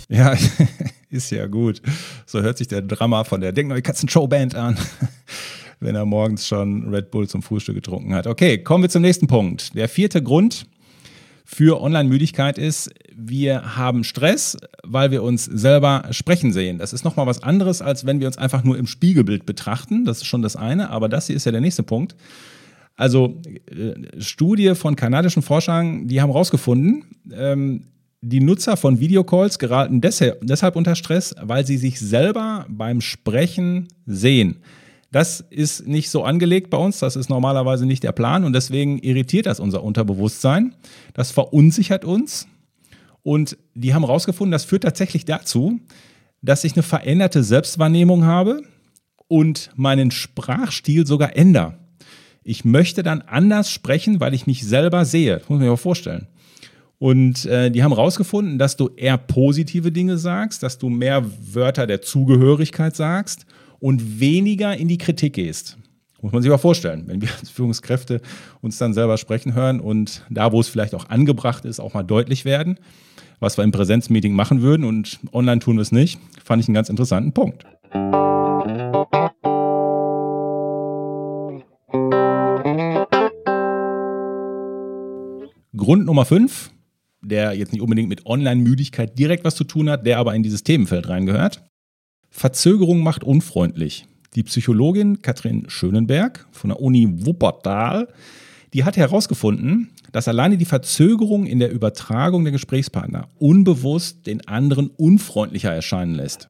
Ja, 0.09 0.35
ist 1.09 1.31
ja 1.31 1.47
gut. 1.47 1.81
So 2.25 2.41
hört 2.41 2.57
sich 2.57 2.67
der 2.67 2.81
Drama 2.81 3.23
von 3.23 3.41
der 3.41 3.51
Denk 3.51 3.69
neue 3.69 3.81
Katzen 3.81 4.09
Showband 4.09 4.55
an, 4.55 4.77
wenn 5.79 5.95
er 5.95 6.05
morgens 6.05 6.47
schon 6.47 6.93
Red 6.93 7.11
Bull 7.11 7.27
zum 7.27 7.41
Frühstück 7.41 7.75
getrunken 7.75 8.13
hat. 8.13 8.27
Okay, 8.27 8.59
kommen 8.59 8.83
wir 8.83 8.89
zum 8.89 9.01
nächsten 9.01 9.27
Punkt. 9.27 9.75
Der 9.75 9.89
vierte 9.89 10.21
Grund 10.21 10.67
für 11.45 11.81
Online-Müdigkeit 11.81 12.57
ist, 12.57 12.91
wir 13.15 13.75
haben 13.75 14.03
Stress, 14.03 14.57
weil 14.83 15.11
wir 15.11 15.23
uns 15.23 15.45
selber 15.45 16.05
sprechen 16.11 16.53
sehen. 16.53 16.77
Das 16.77 16.93
ist 16.93 17.03
nochmal 17.03 17.27
was 17.27 17.43
anderes, 17.43 17.81
als 17.81 18.05
wenn 18.05 18.19
wir 18.19 18.27
uns 18.27 18.37
einfach 18.37 18.63
nur 18.63 18.77
im 18.77 18.87
Spiegelbild 18.87 19.45
betrachten. 19.45 20.05
Das 20.05 20.17
ist 20.17 20.25
schon 20.25 20.41
das 20.41 20.55
eine, 20.55 20.89
aber 20.89 21.09
das 21.09 21.27
hier 21.27 21.35
ist 21.35 21.45
ja 21.45 21.51
der 21.51 21.61
nächste 21.61 21.83
Punkt. 21.83 22.15
Also 22.95 23.41
äh, 23.45 24.21
Studie 24.21 24.75
von 24.75 24.95
kanadischen 24.95 25.41
Forschern, 25.41 26.07
die 26.07 26.21
haben 26.21 26.29
herausgefunden, 26.29 27.05
ähm, 27.31 27.87
die 28.21 28.39
Nutzer 28.39 28.77
von 28.77 28.99
Videocalls 28.99 29.59
geraten 29.59 29.99
deshalb 29.99 30.75
unter 30.75 30.95
Stress, 30.95 31.35
weil 31.41 31.65
sie 31.65 31.77
sich 31.77 31.99
selber 31.99 32.65
beim 32.69 33.01
Sprechen 33.01 33.89
sehen. 34.05 34.61
Das 35.11 35.41
ist 35.41 35.87
nicht 35.87 36.09
so 36.09 36.23
angelegt 36.23 36.69
bei 36.69 36.77
uns, 36.77 36.99
das 36.99 37.15
ist 37.15 37.29
normalerweise 37.29 37.85
nicht 37.85 38.03
der 38.03 38.13
Plan 38.13 38.45
und 38.45 38.53
deswegen 38.53 38.97
irritiert 38.99 39.45
das 39.45 39.59
unser 39.59 39.83
Unterbewusstsein. 39.83 40.73
Das 41.13 41.31
verunsichert 41.31 42.05
uns 42.05 42.47
und 43.23 43.57
die 43.75 43.93
haben 43.93 44.03
herausgefunden, 44.03 44.51
das 44.51 44.65
führt 44.65 44.83
tatsächlich 44.83 45.25
dazu, 45.25 45.79
dass 46.41 46.63
ich 46.63 46.73
eine 46.73 46.83
veränderte 46.83 47.43
Selbstwahrnehmung 47.43 48.25
habe 48.25 48.63
und 49.27 49.69
meinen 49.75 50.11
Sprachstil 50.11 51.05
sogar 51.05 51.35
ändere. 51.35 51.77
Ich 52.43 52.65
möchte 52.65 53.03
dann 53.03 53.21
anders 53.21 53.71
sprechen, 53.71 54.19
weil 54.19 54.33
ich 54.33 54.47
mich 54.47 54.65
selber 54.65 55.05
sehe. 55.05 55.37
Das 55.37 55.43
muss 55.43 55.57
man 55.57 55.59
sich 55.59 55.69
mal 55.69 55.77
vorstellen. 55.77 56.27
Und 56.99 57.45
äh, 57.45 57.69
die 57.69 57.83
haben 57.83 57.91
herausgefunden, 57.91 58.57
dass 58.57 58.77
du 58.77 58.89
eher 58.95 59.17
positive 59.17 59.91
Dinge 59.91 60.17
sagst, 60.17 60.63
dass 60.63 60.77
du 60.77 60.89
mehr 60.89 61.25
Wörter 61.53 61.85
der 61.85 62.01
Zugehörigkeit 62.01 62.95
sagst 62.95 63.45
und 63.79 64.19
weniger 64.21 64.77
in 64.77 64.87
die 64.87 64.97
Kritik 64.97 65.33
gehst. 65.33 65.77
Muss 66.21 66.31
man 66.31 66.41
sich 66.41 66.49
mal 66.49 66.57
vorstellen, 66.57 67.03
wenn 67.07 67.21
wir 67.21 67.27
als 67.37 67.49
Führungskräfte 67.49 68.21
uns 68.61 68.77
dann 68.77 68.93
selber 68.93 69.17
sprechen 69.17 69.53
hören 69.53 69.81
und 69.81 70.23
da, 70.29 70.53
wo 70.53 70.61
es 70.61 70.69
vielleicht 70.69 70.95
auch 70.95 71.09
angebracht 71.09 71.65
ist, 71.65 71.81
auch 71.81 71.93
mal 71.93 72.03
deutlich 72.03 72.45
werden, 72.45 72.79
was 73.41 73.57
wir 73.57 73.65
im 73.65 73.73
Präsenzmeeting 73.73 74.33
machen 74.33 74.61
würden 74.61 74.85
und 74.85 75.19
online 75.33 75.59
tun 75.59 75.75
wir 75.75 75.81
es 75.81 75.91
nicht, 75.91 76.19
fand 76.41 76.61
ich 76.61 76.69
einen 76.69 76.75
ganz 76.75 76.87
interessanten 76.87 77.33
Punkt. 77.33 77.65
Grund 85.75 86.05
Nummer 86.05 86.25
5 86.25 86.71
der 87.23 87.53
jetzt 87.53 87.71
nicht 87.71 87.81
unbedingt 87.81 88.09
mit 88.09 88.25
Online-Müdigkeit 88.25 89.17
direkt 89.17 89.43
was 89.43 89.55
zu 89.55 89.63
tun 89.63 89.89
hat, 89.89 90.05
der 90.05 90.19
aber 90.19 90.35
in 90.35 90.43
dieses 90.43 90.63
Themenfeld 90.63 91.09
reingehört. 91.09 91.63
Verzögerung 92.29 93.01
macht 93.01 93.23
unfreundlich. 93.23 94.05
Die 94.35 94.43
Psychologin 94.43 95.21
Katrin 95.21 95.65
Schönenberg 95.69 96.47
von 96.51 96.69
der 96.69 96.81
Uni 96.81 97.25
Wuppertal, 97.25 98.07
die 98.73 98.83
hat 98.83 98.97
herausgefunden, 98.97 99.89
dass 100.11 100.27
alleine 100.27 100.57
die 100.57 100.65
Verzögerung 100.65 101.45
in 101.45 101.59
der 101.59 101.71
Übertragung 101.71 102.43
der 102.43 102.51
Gesprächspartner 102.51 103.27
unbewusst 103.37 104.25
den 104.25 104.47
anderen 104.47 104.89
unfreundlicher 104.89 105.73
erscheinen 105.73 106.15
lässt. 106.15 106.49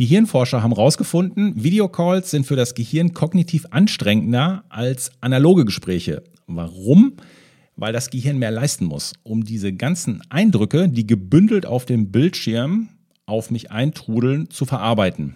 Die 0.00 0.06
Hirnforscher 0.06 0.62
haben 0.62 0.74
herausgefunden, 0.74 1.62
Videocalls 1.62 2.30
sind 2.30 2.46
für 2.46 2.56
das 2.56 2.74
Gehirn 2.74 3.12
kognitiv 3.12 3.66
anstrengender 3.68 4.64
als 4.70 5.10
analoge 5.20 5.66
Gespräche. 5.66 6.24
Warum? 6.46 7.18
Weil 7.76 7.92
das 7.92 8.08
Gehirn 8.08 8.38
mehr 8.38 8.50
leisten 8.50 8.86
muss, 8.86 9.12
um 9.24 9.44
diese 9.44 9.74
ganzen 9.74 10.22
Eindrücke, 10.30 10.88
die 10.88 11.06
gebündelt 11.06 11.66
auf 11.66 11.84
dem 11.84 12.10
Bildschirm 12.10 12.88
auf 13.26 13.50
mich 13.50 13.72
eintrudeln, 13.72 14.48
zu 14.48 14.64
verarbeiten. 14.64 15.34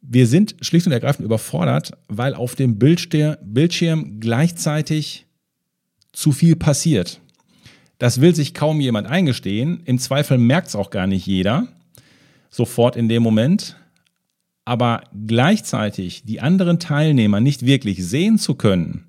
Wir 0.00 0.26
sind 0.26 0.56
schlicht 0.60 0.86
und 0.86 0.92
ergreifend 0.92 1.24
überfordert, 1.24 1.92
weil 2.08 2.34
auf 2.34 2.56
dem 2.56 2.80
Bildschirm 2.80 4.18
gleichzeitig 4.18 5.26
zu 6.12 6.32
viel 6.32 6.56
passiert. 6.56 7.20
Das 7.98 8.20
will 8.20 8.34
sich 8.34 8.54
kaum 8.54 8.80
jemand 8.80 9.06
eingestehen. 9.06 9.82
Im 9.84 10.00
Zweifel 10.00 10.36
merkt 10.36 10.66
es 10.66 10.74
auch 10.74 10.90
gar 10.90 11.06
nicht 11.06 11.28
jeder 11.28 11.68
sofort 12.50 12.96
in 12.96 13.08
dem 13.08 13.22
Moment, 13.22 13.76
aber 14.64 15.02
gleichzeitig 15.26 16.24
die 16.24 16.40
anderen 16.40 16.78
Teilnehmer 16.78 17.40
nicht 17.40 17.64
wirklich 17.64 18.04
sehen 18.04 18.38
zu 18.38 18.54
können. 18.54 19.06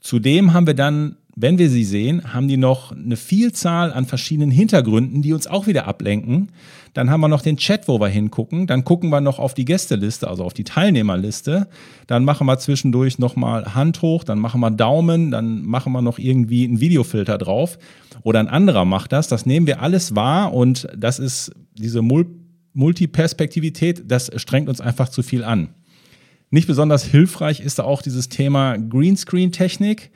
Zudem 0.00 0.52
haben 0.52 0.66
wir 0.66 0.74
dann, 0.74 1.16
wenn 1.34 1.58
wir 1.58 1.70
sie 1.70 1.84
sehen, 1.84 2.34
haben 2.34 2.48
die 2.48 2.56
noch 2.56 2.92
eine 2.92 3.16
Vielzahl 3.16 3.92
an 3.92 4.04
verschiedenen 4.04 4.50
Hintergründen, 4.50 5.22
die 5.22 5.32
uns 5.32 5.46
auch 5.46 5.66
wieder 5.66 5.86
ablenken. 5.86 6.50
Dann 6.92 7.08
haben 7.08 7.20
wir 7.20 7.28
noch 7.28 7.40
den 7.40 7.56
Chat, 7.56 7.88
wo 7.88 8.00
wir 8.00 8.08
hingucken. 8.08 8.66
Dann 8.66 8.84
gucken 8.84 9.10
wir 9.10 9.20
noch 9.20 9.38
auf 9.38 9.54
die 9.54 9.64
Gästeliste, 9.64 10.28
also 10.28 10.44
auf 10.44 10.52
die 10.52 10.64
Teilnehmerliste. 10.64 11.68
Dann 12.06 12.24
machen 12.24 12.46
wir 12.46 12.58
zwischendurch 12.58 13.18
nochmal 13.18 13.74
Hand 13.74 14.02
hoch, 14.02 14.24
dann 14.24 14.38
machen 14.38 14.60
wir 14.60 14.70
Daumen, 14.70 15.30
dann 15.30 15.62
machen 15.62 15.92
wir 15.92 16.02
noch 16.02 16.18
irgendwie 16.18 16.64
einen 16.64 16.80
Videofilter 16.80 17.38
drauf. 17.38 17.78
Oder 18.24 18.40
ein 18.40 18.48
anderer 18.48 18.84
macht 18.84 19.12
das. 19.12 19.28
Das 19.28 19.46
nehmen 19.46 19.66
wir 19.66 19.80
alles 19.80 20.14
wahr 20.14 20.52
und 20.52 20.86
das 20.96 21.18
ist 21.18 21.52
diese 21.74 22.02
Mul 22.02 22.41
Multiperspektivität, 22.74 24.04
das 24.06 24.30
strengt 24.36 24.68
uns 24.68 24.80
einfach 24.80 25.08
zu 25.08 25.22
viel 25.22 25.44
an. 25.44 25.74
Nicht 26.50 26.66
besonders 26.66 27.04
hilfreich 27.04 27.60
ist 27.60 27.78
da 27.78 27.84
auch 27.84 28.02
dieses 28.02 28.28
Thema 28.28 28.76
Greenscreen-Technik. 28.76 30.10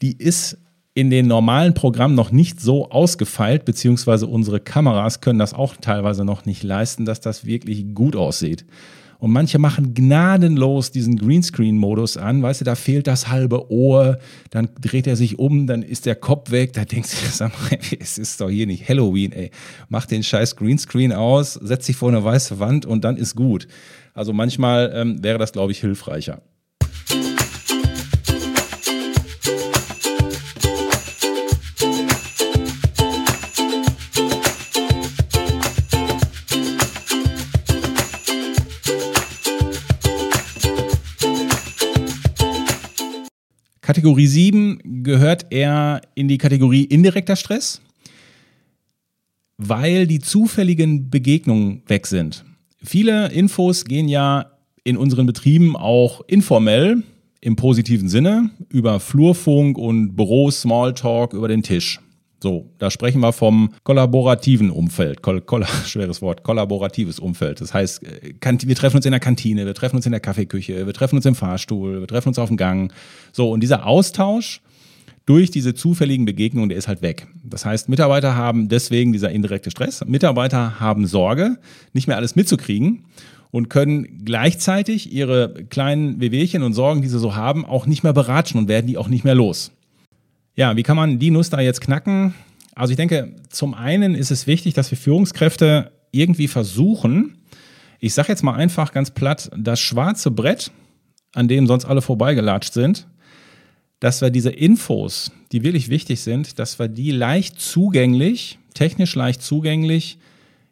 Die 0.00 0.16
ist 0.16 0.56
in 0.94 1.10
den 1.10 1.26
normalen 1.26 1.74
Programmen 1.74 2.14
noch 2.14 2.32
nicht 2.32 2.60
so 2.60 2.90
ausgefeilt, 2.90 3.64
beziehungsweise 3.64 4.26
unsere 4.26 4.60
Kameras 4.60 5.20
können 5.20 5.38
das 5.38 5.54
auch 5.54 5.76
teilweise 5.76 6.24
noch 6.24 6.44
nicht 6.44 6.62
leisten, 6.62 7.04
dass 7.04 7.20
das 7.20 7.46
wirklich 7.46 7.94
gut 7.94 8.16
aussieht. 8.16 8.64
Und 9.22 9.30
manche 9.30 9.60
machen 9.60 9.94
gnadenlos 9.94 10.90
diesen 10.90 11.16
Greenscreen-Modus 11.16 12.16
an. 12.16 12.42
Weißt 12.42 12.60
du, 12.60 12.64
da 12.64 12.74
fehlt 12.74 13.06
das 13.06 13.28
halbe 13.28 13.70
Ohr, 13.70 14.18
dann 14.50 14.70
dreht 14.80 15.06
er 15.06 15.14
sich 15.14 15.38
um, 15.38 15.68
dann 15.68 15.84
ist 15.84 16.06
der 16.06 16.16
Kopf 16.16 16.50
weg. 16.50 16.72
Da 16.72 16.84
denkst 16.84 17.10
du, 17.12 17.26
sag 17.30 17.52
mal, 17.52 17.78
es 18.00 18.18
ist 18.18 18.40
doch 18.40 18.50
hier 18.50 18.66
nicht 18.66 18.88
Halloween, 18.88 19.30
ey. 19.30 19.52
Mach 19.88 20.06
den 20.06 20.24
scheiß 20.24 20.56
Greenscreen 20.56 21.12
aus, 21.12 21.54
setz 21.54 21.86
dich 21.86 21.94
vor 21.94 22.08
eine 22.08 22.24
weiße 22.24 22.58
Wand 22.58 22.84
und 22.84 23.04
dann 23.04 23.16
ist 23.16 23.36
gut. 23.36 23.68
Also 24.12 24.32
manchmal 24.32 24.90
ähm, 24.92 25.22
wäre 25.22 25.38
das, 25.38 25.52
glaube 25.52 25.70
ich, 25.70 25.78
hilfreicher. 25.78 26.42
Kategorie 43.82 44.28
7 44.28 45.02
gehört 45.02 45.46
er 45.50 46.02
in 46.14 46.28
die 46.28 46.38
Kategorie 46.38 46.84
indirekter 46.84 47.34
Stress, 47.34 47.82
weil 49.58 50.06
die 50.06 50.20
zufälligen 50.20 51.10
Begegnungen 51.10 51.82
weg 51.88 52.06
sind. 52.06 52.44
Viele 52.80 53.32
Infos 53.32 53.84
gehen 53.84 54.08
ja 54.08 54.52
in 54.84 54.96
unseren 54.96 55.26
Betrieben 55.26 55.76
auch 55.76 56.20
informell 56.28 57.02
im 57.40 57.56
positiven 57.56 58.08
Sinne 58.08 58.50
über 58.68 59.00
Flurfunk 59.00 59.76
und 59.76 60.14
Büro 60.14 60.48
Smalltalk 60.50 61.32
über 61.32 61.48
den 61.48 61.64
Tisch. 61.64 62.00
So, 62.42 62.68
da 62.78 62.90
sprechen 62.90 63.20
wir 63.20 63.32
vom 63.32 63.72
kollaborativen 63.84 64.70
Umfeld. 64.70 65.22
Kol 65.22 65.40
koll 65.40 65.64
schweres 65.86 66.20
Wort, 66.22 66.42
kollaboratives 66.42 67.20
Umfeld. 67.20 67.60
Das 67.60 67.72
heißt, 67.72 68.02
äh, 68.02 68.34
wir 68.66 68.74
treffen 68.74 68.96
uns 68.96 69.06
in 69.06 69.12
der 69.12 69.20
Kantine, 69.20 69.64
wir 69.64 69.74
treffen 69.74 69.94
uns 69.94 70.06
in 70.06 70.12
der 70.12 70.20
Kaffeeküche, 70.20 70.84
wir 70.84 70.92
treffen 70.92 71.14
uns 71.14 71.24
im 71.24 71.36
Fahrstuhl, 71.36 72.00
wir 72.00 72.06
treffen 72.08 72.28
uns 72.28 72.40
auf 72.40 72.48
dem 72.48 72.56
Gang. 72.56 72.92
So, 73.30 73.50
und 73.50 73.60
dieser 73.60 73.86
Austausch 73.86 74.60
durch 75.24 75.52
diese 75.52 75.74
zufälligen 75.74 76.24
Begegnungen, 76.24 76.68
der 76.68 76.78
ist 76.78 76.88
halt 76.88 77.00
weg. 77.00 77.28
Das 77.44 77.64
heißt, 77.64 77.88
Mitarbeiter 77.88 78.34
haben 78.34 78.68
deswegen 78.68 79.12
dieser 79.12 79.30
indirekte 79.30 79.70
Stress. 79.70 80.04
Mitarbeiter 80.04 80.80
haben 80.80 81.06
Sorge, 81.06 81.58
nicht 81.92 82.08
mehr 82.08 82.16
alles 82.16 82.34
mitzukriegen 82.34 83.04
und 83.52 83.70
können 83.70 84.24
gleichzeitig 84.24 85.12
ihre 85.12 85.54
kleinen 85.70 86.20
Wehwehchen 86.20 86.64
und 86.64 86.72
Sorgen, 86.72 87.02
die 87.02 87.08
sie 87.08 87.20
so 87.20 87.36
haben, 87.36 87.64
auch 87.64 87.86
nicht 87.86 88.02
mehr 88.02 88.12
beratschen 88.12 88.58
und 88.58 88.66
werden 88.66 88.88
die 88.88 88.98
auch 88.98 89.08
nicht 89.08 89.22
mehr 89.22 89.36
los. 89.36 89.70
Ja, 90.54 90.76
wie 90.76 90.82
kann 90.82 90.96
man 90.96 91.18
die 91.18 91.30
Nuss 91.30 91.50
da 91.50 91.60
jetzt 91.60 91.80
knacken? 91.80 92.34
Also 92.74 92.92
ich 92.92 92.96
denke, 92.96 93.34
zum 93.48 93.74
einen 93.74 94.14
ist 94.14 94.30
es 94.30 94.46
wichtig, 94.46 94.74
dass 94.74 94.90
wir 94.90 94.98
Führungskräfte 94.98 95.92
irgendwie 96.10 96.48
versuchen, 96.48 97.38
ich 98.00 98.14
sage 98.14 98.28
jetzt 98.28 98.42
mal 98.42 98.54
einfach 98.54 98.92
ganz 98.92 99.10
platt, 99.10 99.50
das 99.56 99.80
schwarze 99.80 100.30
Brett 100.30 100.72
an 101.34 101.48
dem 101.48 101.66
sonst 101.66 101.84
alle 101.84 102.02
vorbeigelatscht 102.02 102.72
sind, 102.72 103.06
dass 104.00 104.20
wir 104.20 104.30
diese 104.30 104.50
Infos, 104.50 105.30
die 105.52 105.62
wirklich 105.62 105.88
wichtig 105.88 106.20
sind, 106.20 106.58
dass 106.58 106.78
wir 106.78 106.88
die 106.88 107.12
leicht 107.12 107.60
zugänglich, 107.60 108.58
technisch 108.74 109.14
leicht 109.14 109.40
zugänglich 109.40 110.18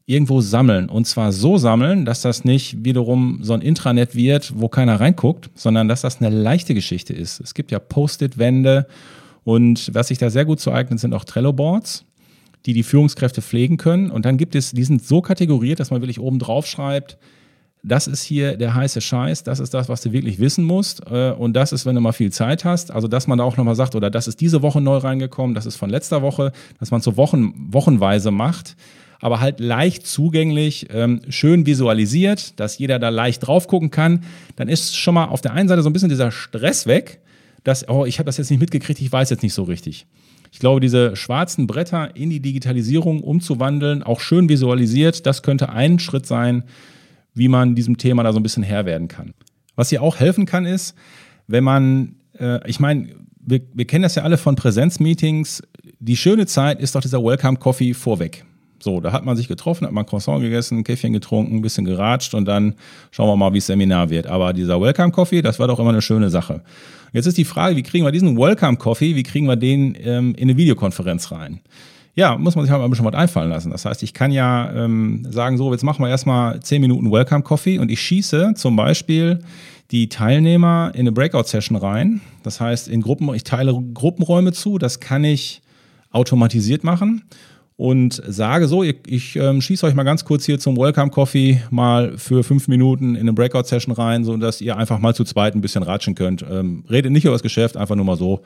irgendwo 0.05 0.41
sammeln. 0.41 0.89
Und 0.89 1.07
zwar 1.07 1.31
so 1.31 1.57
sammeln, 1.57 2.05
dass 2.05 2.23
das 2.23 2.45
nicht 2.45 2.85
wiederum 2.85 3.39
so 3.43 3.55
ein 3.55 3.63
Intranet 3.63 4.17
wird, 4.17 4.53
wo 4.57 4.69
keiner 4.69 4.99
reinguckt, 4.99 5.51
sondern 5.55 5.87
dass 5.87 6.01
das 6.01 6.21
eine 6.21 6.35
leichte 6.35 6.75
Geschichte 6.75 7.15
ist. 7.15 7.41
Es 7.41 7.55
gibt 7.55 7.71
ja 7.71 7.79
Post-it-Wände 7.79 8.87
und 9.51 9.91
was 9.95 10.07
sich 10.07 10.19
da 10.19 10.31
sehr 10.31 10.45
gut 10.45 10.61
zu 10.61 10.71
eignet, 10.71 11.01
sind 11.01 11.13
auch 11.13 11.25
Trello-Boards, 11.25 12.05
die 12.67 12.73
die 12.73 12.85
Führungskräfte 12.85 13.43
pflegen 13.43 13.79
können. 13.79 14.13
Und 14.13 14.25
dann 14.25 14.37
gibt 14.37 14.55
es, 14.55 14.71
die 14.71 14.85
sind 14.85 15.05
so 15.05 15.23
kategoriert, 15.23 15.81
dass 15.81 15.91
man 15.91 16.03
wirklich 16.03 16.21
oben 16.21 16.39
drauf 16.39 16.69
schreibt, 16.69 17.19
das 17.83 18.07
ist 18.07 18.23
hier 18.23 18.57
der 18.57 18.77
heiße 18.77 19.01
Scheiß, 19.01 19.43
das 19.43 19.59
ist 19.59 19.75
das, 19.75 19.89
was 19.89 20.03
du 20.03 20.13
wirklich 20.13 20.39
wissen 20.39 20.65
musst. 20.65 21.03
Äh, 21.11 21.33
und 21.33 21.55
das 21.55 21.73
ist, 21.73 21.85
wenn 21.85 21.97
du 21.97 22.01
mal 22.01 22.13
viel 22.13 22.31
Zeit 22.31 22.65
hast. 22.65 22.93
Also, 22.93 23.09
dass 23.09 23.27
man 23.27 23.39
da 23.39 23.45
auch 23.45 23.57
nochmal 23.57 23.75
sagt, 23.75 23.97
oder 23.97 24.09
das 24.09 24.29
ist 24.29 24.41
diese 24.41 24.63
Woche 24.63 24.81
neu 24.81 24.99
reingekommen, 24.99 25.57
das 25.57 25.67
ist 25.67 25.75
von 25.75 25.91
letzter 25.91 26.23
Woche, 26.23 26.53
dass 26.79 26.93
man 26.93 27.01
so 27.01 27.17
Wochen, 27.17 27.53
wochenweise 27.73 28.31
macht, 28.31 28.77
aber 29.19 29.41
halt 29.41 29.59
leicht 29.59 30.07
zugänglich, 30.07 30.87
ähm, 30.93 31.23
schön 31.29 31.67
visualisiert, 31.67 32.61
dass 32.61 32.79
jeder 32.79 33.01
da 33.01 33.09
leicht 33.09 33.45
drauf 33.45 33.67
gucken 33.67 33.91
kann. 33.91 34.23
Dann 34.55 34.69
ist 34.69 34.97
schon 34.97 35.15
mal 35.15 35.25
auf 35.25 35.41
der 35.41 35.55
einen 35.55 35.69
Seite 35.69 35.83
so 35.83 35.91
ein 35.91 35.93
bisschen 35.93 36.09
dieser 36.09 36.31
Stress 36.31 36.87
weg, 36.87 37.21
dass, 37.65 37.89
oh, 37.89 38.05
ich 38.05 38.19
habe 38.19 38.27
das 38.27 38.37
jetzt 38.37 38.51
nicht 38.51 38.61
mitgekriegt, 38.61 39.01
ich 39.01 39.13
weiß 39.13 39.31
jetzt 39.31 39.43
nicht 39.43 39.55
so 39.55 39.65
richtig. 39.65 40.07
Ich 40.53 40.59
glaube, 40.59 40.81
diese 40.81 41.15
schwarzen 41.15 41.67
Bretter 41.67 42.17
in 42.17 42.31
die 42.31 42.41
Digitalisierung 42.41 43.23
umzuwandeln, 43.23 44.03
auch 44.03 44.21
schön 44.21 44.49
visualisiert, 44.49 45.27
das 45.27 45.43
könnte 45.43 45.69
ein 45.69 45.99
Schritt 45.99 46.27
sein, 46.27 46.65
wie 47.35 47.49
man 47.49 47.75
diesem 47.75 47.97
Thema 47.97 48.23
da 48.25 48.33
so 48.33 48.41
ein 48.41 48.43
bisschen 48.43 48.65
Herr 48.65 48.85
werden 48.85 49.09
kann. 49.09 49.33
Was 49.77 49.91
hier 49.91 50.03
auch 50.03 50.19
helfen 50.19 50.47
kann, 50.47 50.67
ist, 50.67 50.95
wenn 51.47 51.63
man, 51.63 52.17
äh, 52.39 52.69
ich 52.69 52.81
meine, 52.81 53.15
wir, 53.41 53.61
wir 53.73 53.87
kennen 53.87 54.03
das 54.03 54.17
ja 54.17 54.25
alle 54.25 54.37
von 54.37 54.57
Präsenzmeetings, 54.57 55.63
die 56.01 56.17
schöne 56.17 56.47
Zeit 56.47 56.81
ist 56.81 56.95
doch 56.95 57.01
dieser 57.01 57.23
Welcome 57.23 57.59
Coffee 57.59 57.95
vorweg. 57.95 58.45
So, 58.83 59.01
da 59.01 59.13
hat 59.13 59.25
man 59.25 59.37
sich 59.37 59.47
getroffen, 59.47 59.87
hat 59.87 59.93
man 59.93 60.07
Croissant 60.07 60.41
gegessen, 60.41 60.85
Käffchen 60.85 61.13
getrunken, 61.13 61.57
ein 61.57 61.61
bisschen 61.61 61.85
geratscht 61.85 62.35
und 62.35 62.47
dann 62.47 62.75
schauen 63.11 63.29
wir 63.29 63.37
mal, 63.37 63.53
wie 63.53 63.59
das 63.59 63.67
Seminar 63.67 64.09
wird. 64.09 64.27
Aber 64.27 64.53
dieser 64.55 64.81
Welcome 64.81 65.13
Coffee, 65.13 65.43
das 65.43 65.59
war 65.59 65.69
doch 65.69 65.79
immer 65.79 65.91
eine 65.91 66.03
schöne 66.03 66.31
Sache. 66.31 66.63
Jetzt 67.13 67.27
ist 67.27 67.39
die 67.39 67.45
Frage, 67.45 67.77
wie 67.77 67.83
kriegen 67.83 68.05
wir 68.05 68.13
diesen 68.13 68.37
Welcome 68.39 68.77
Coffee, 68.77 69.17
wie 69.17 69.23
kriegen 69.23 69.47
wir 69.47 69.57
den 69.57 69.97
ähm, 70.01 70.35
in 70.37 70.49
eine 70.49 70.57
Videokonferenz 70.57 71.33
rein? 71.33 71.61
ja, 72.15 72.37
muss 72.37 72.57
man 72.57 72.65
sich 72.65 72.71
halt 72.71 72.81
mal 72.81 72.87
ein 72.87 72.91
bisschen 72.91 73.07
was 73.07 73.15
einfallen 73.15 73.51
lassen. 73.51 73.71
Das 73.71 73.85
heißt, 73.85 74.03
ich 74.03 74.13
kann 74.13 74.33
ja 74.33 74.71
ähm, 74.73 75.27
sagen, 75.31 75.57
so, 75.57 75.73
jetzt 75.73 75.85
machen 75.85 76.05
wir 76.05 76.09
erstmal 76.09 76.61
10 76.61 76.81
Minuten 76.81 77.11
Welcome 77.11 77.43
Coffee 77.43 77.79
und 77.79 77.91
ich 77.91 78.01
schieße 78.01 78.53
zum 78.57 78.77
Beispiel 78.77 79.39
die 79.91 80.09
Teilnehmer 80.09 80.91
in 80.95 81.01
eine 81.01 81.13
Breakout-Session 81.13 81.77
rein. 81.77 82.21
Das 82.43 82.61
heißt, 82.61 82.89
in 82.89 83.01
Gruppen, 83.01 83.33
ich 83.35 83.45
teile 83.45 83.73
Gruppenräume 83.95 84.53
zu, 84.53 84.79
das 84.79 85.01
kann 85.01 85.25
ich 85.25 85.63
automatisiert 86.11 86.85
machen 86.85 87.23
und 87.81 88.21
sage 88.27 88.69
so, 88.69 88.83
ich, 88.83 88.97
ich 89.07 89.37
ähm, 89.37 89.63
schieße 89.63 89.87
euch 89.87 89.95
mal 89.95 90.03
ganz 90.03 90.27
kurz 90.27 90.45
hier 90.45 90.59
zum 90.59 90.77
Welcome 90.77 91.11
Coffee 91.11 91.63
mal 91.71 92.19
für 92.19 92.45
fünf 92.45 92.69
Minuten 92.69 93.15
in 93.15 93.23
eine 93.23 93.33
Breakout-Session 93.33 93.95
rein, 93.95 94.23
sodass 94.23 94.61
ihr 94.61 94.77
einfach 94.77 94.99
mal 94.99 95.15
zu 95.15 95.25
zweit 95.25 95.55
ein 95.55 95.63
bisschen 95.63 95.83
ratschen 95.83 96.15
könnt. 96.15 96.43
Ähm, 96.43 96.85
redet 96.91 97.11
nicht 97.11 97.25
über 97.25 97.33
das 97.33 97.43
Geschäft, 97.43 97.79
einfach 97.79 97.97
nur 97.97 98.05
mal 98.05 98.19
so 98.19 98.43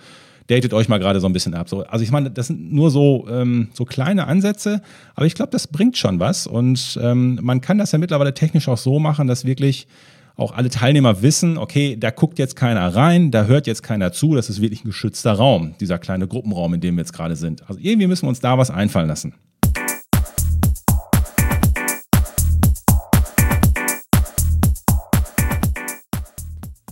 datet 0.46 0.72
euch 0.72 0.88
mal 0.88 1.00
gerade 1.00 1.18
so 1.18 1.26
ein 1.26 1.32
bisschen 1.32 1.54
ab. 1.54 1.68
So, 1.68 1.82
also 1.82 2.04
ich 2.04 2.12
meine, 2.12 2.30
das 2.30 2.46
sind 2.46 2.72
nur 2.72 2.92
so, 2.92 3.26
ähm, 3.28 3.70
so 3.72 3.84
kleine 3.84 4.28
Ansätze, 4.28 4.82
aber 5.16 5.26
ich 5.26 5.34
glaube, 5.34 5.50
das 5.50 5.66
bringt 5.66 5.96
schon 5.96 6.20
was. 6.20 6.46
Und 6.46 6.96
ähm, 7.02 7.40
man 7.42 7.60
kann 7.60 7.78
das 7.78 7.90
ja 7.90 7.98
mittlerweile 7.98 8.34
technisch 8.34 8.68
auch 8.68 8.78
so 8.78 9.00
machen, 9.00 9.26
dass 9.26 9.44
wirklich 9.44 9.88
auch 10.36 10.52
alle 10.52 10.68
Teilnehmer 10.68 11.22
wissen, 11.22 11.58
okay, 11.58 11.96
da 11.96 12.10
guckt 12.10 12.38
jetzt 12.38 12.56
keiner 12.56 12.94
rein, 12.94 13.30
da 13.30 13.44
hört 13.44 13.66
jetzt 13.66 13.82
keiner 13.82 14.12
zu, 14.12 14.34
das 14.34 14.50
ist 14.50 14.60
wirklich 14.60 14.84
ein 14.84 14.88
geschützter 14.88 15.32
Raum, 15.32 15.74
dieser 15.78 15.98
kleine 15.98 16.26
Gruppenraum, 16.26 16.74
in 16.74 16.80
dem 16.80 16.96
wir 16.96 17.02
jetzt 17.02 17.12
gerade 17.12 17.36
sind. 17.36 17.68
Also 17.68 17.80
irgendwie 17.80 18.08
müssen 18.08 18.24
wir 18.24 18.30
uns 18.30 18.40
da 18.40 18.58
was 18.58 18.70
einfallen 18.70 19.06
lassen. 19.06 19.34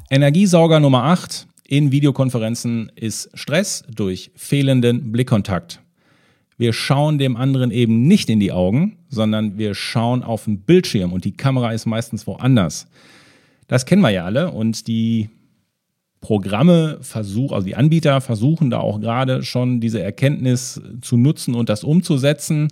Energiesauger 0.09 0.79
Nummer 0.79 1.05
8, 1.05 1.49
in 1.67 1.91
Videokonferenzen 1.91 2.93
ist 2.95 3.31
Stress 3.35 3.83
durch 3.91 4.31
fehlenden 4.37 5.11
Blickkontakt. 5.11 5.81
Wir 6.59 6.75
schauen 6.75 7.19
dem 7.19 7.35
anderen 7.35 7.71
eben 7.71 8.07
nicht 8.07 8.29
in 8.29 8.39
die 8.39 8.53
Augen, 8.53 8.99
sondern 9.09 9.59
wir 9.59 9.75
schauen 9.75 10.23
auf 10.23 10.45
den 10.45 10.61
Bildschirm 10.61 11.13
und 11.13 11.25
die 11.25 11.33
Kamera 11.33 11.73
ist 11.73 11.87
meistens 11.87 12.27
woanders. 12.27 12.87
Das 13.73 13.87
kennen 13.87 14.03
wir 14.03 14.11
ja 14.11 14.27
alle 14.27 14.51
und 14.51 14.87
die 14.87 15.31
Programme 16.21 16.99
versuchen, 17.01 17.55
also 17.55 17.67
die 17.67 17.75
Anbieter 17.75 18.21
versuchen 18.21 18.69
da 18.69 18.81
auch 18.81 19.01
gerade 19.01 19.43
schon 19.45 19.81
diese 19.81 20.03
Erkenntnis 20.03 20.79
zu 21.01 21.17
nutzen 21.17 21.55
und 21.55 21.71
das 21.71 21.83
umzusetzen. 21.83 22.69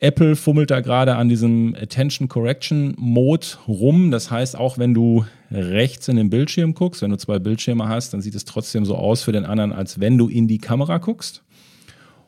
Apple 0.00 0.34
fummelt 0.34 0.72
da 0.72 0.80
gerade 0.80 1.14
an 1.14 1.28
diesem 1.28 1.76
Attention 1.80 2.26
Correction 2.26 2.96
Mode 2.98 3.46
rum. 3.68 4.10
Das 4.10 4.28
heißt, 4.28 4.56
auch 4.56 4.78
wenn 4.78 4.94
du 4.94 5.24
rechts 5.52 6.08
in 6.08 6.16
den 6.16 6.28
Bildschirm 6.28 6.74
guckst, 6.74 7.02
wenn 7.02 7.12
du 7.12 7.18
zwei 7.18 7.38
Bildschirme 7.38 7.88
hast, 7.88 8.12
dann 8.12 8.20
sieht 8.20 8.34
es 8.34 8.44
trotzdem 8.44 8.84
so 8.84 8.96
aus 8.96 9.22
für 9.22 9.30
den 9.30 9.44
anderen, 9.44 9.72
als 9.72 10.00
wenn 10.00 10.18
du 10.18 10.28
in 10.28 10.48
die 10.48 10.58
Kamera 10.58 10.98
guckst. 10.98 11.44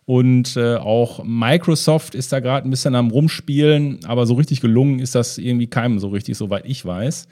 Und 0.05 0.57
äh, 0.57 0.77
auch 0.77 1.25
Microsoft 1.25 2.15
ist 2.15 2.33
da 2.33 2.39
gerade 2.39 2.69
ein 2.69 2.71
bisschen 2.71 2.95
am 2.95 3.11
Rumspielen, 3.11 4.05
aber 4.05 4.25
so 4.25 4.35
richtig 4.35 4.61
gelungen 4.61 5.01
ist 5.01 5.17
das 5.17 5.37
irgendwie 5.37 5.67
keinem 5.67 5.99
so 5.99 6.11
richtig, 6.11 6.37
soweit 6.37 6.65
ich 6.65 6.85
weiß. 6.85 7.27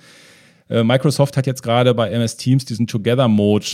Äh, 0.68 0.82
Microsoft 0.82 1.36
hat 1.36 1.46
jetzt 1.46 1.62
gerade 1.62 1.94
bei 1.94 2.10
MS 2.10 2.36
Teams 2.36 2.64
diesen 2.64 2.86
Together 2.86 3.28
Mode 3.28 3.66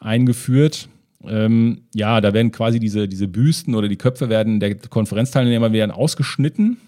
eingeführt. 0.00 0.88
Ähm, 1.26 1.82
ja, 1.94 2.20
da 2.20 2.32
werden 2.32 2.50
quasi 2.50 2.80
diese, 2.80 3.06
diese 3.06 3.28
Büsten 3.28 3.74
oder 3.74 3.88
die 3.88 3.96
Köpfe 3.96 4.28
werden 4.28 4.58
der 4.58 4.74
Konferenzteilnehmer 4.76 5.72
werden 5.72 5.90
ausgeschnitten 5.90 6.78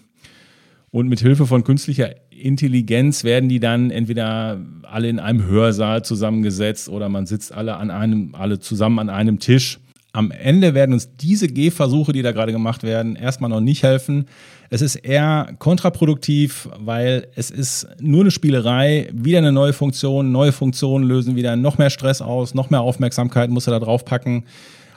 und 0.93 1.07
mit 1.07 1.21
Hilfe 1.21 1.47
von 1.47 1.63
künstlicher 1.63 2.15
Intelligenz 2.29 3.23
werden 3.23 3.49
die 3.49 3.59
dann 3.59 3.89
entweder 3.89 4.59
alle 4.83 5.09
in 5.09 5.19
einem 5.19 5.43
Hörsaal 5.43 6.05
zusammengesetzt 6.05 6.87
oder 6.87 7.09
man 7.09 7.25
sitzt 7.25 7.51
alle 7.51 7.77
an 7.77 7.89
einem, 7.89 8.35
alle 8.35 8.59
zusammen 8.59 8.99
an 8.99 9.09
einem 9.09 9.39
Tisch. 9.39 9.79
Am 10.15 10.29
Ende 10.29 10.75
werden 10.75 10.93
uns 10.93 11.15
diese 11.17 11.47
Gehversuche, 11.47 12.13
die 12.13 12.21
da 12.21 12.33
gerade 12.33 12.51
gemacht 12.51 12.83
werden, 12.83 13.15
erstmal 13.15 13.49
noch 13.49 13.61
nicht 13.61 13.81
helfen. 13.81 14.27
Es 14.69 14.83
ist 14.83 14.95
eher 14.95 15.55
kontraproduktiv, 15.57 16.69
weil 16.77 17.29
es 17.35 17.49
ist 17.49 17.87
nur 17.99 18.21
eine 18.21 18.29
Spielerei, 18.29 19.09
wieder 19.11 19.39
eine 19.39 19.51
neue 19.51 19.73
Funktion, 19.73 20.31
neue 20.31 20.51
Funktionen 20.51 21.03
lösen 21.03 21.35
wieder 21.35 21.55
noch 21.55 21.79
mehr 21.79 21.89
Stress 21.89 22.21
aus, 22.21 22.53
noch 22.53 22.69
mehr 22.69 22.81
Aufmerksamkeit 22.81 23.49
muss 23.49 23.65
er 23.65 23.71
da 23.71 23.79
drauf 23.79 24.05
packen. 24.05 24.45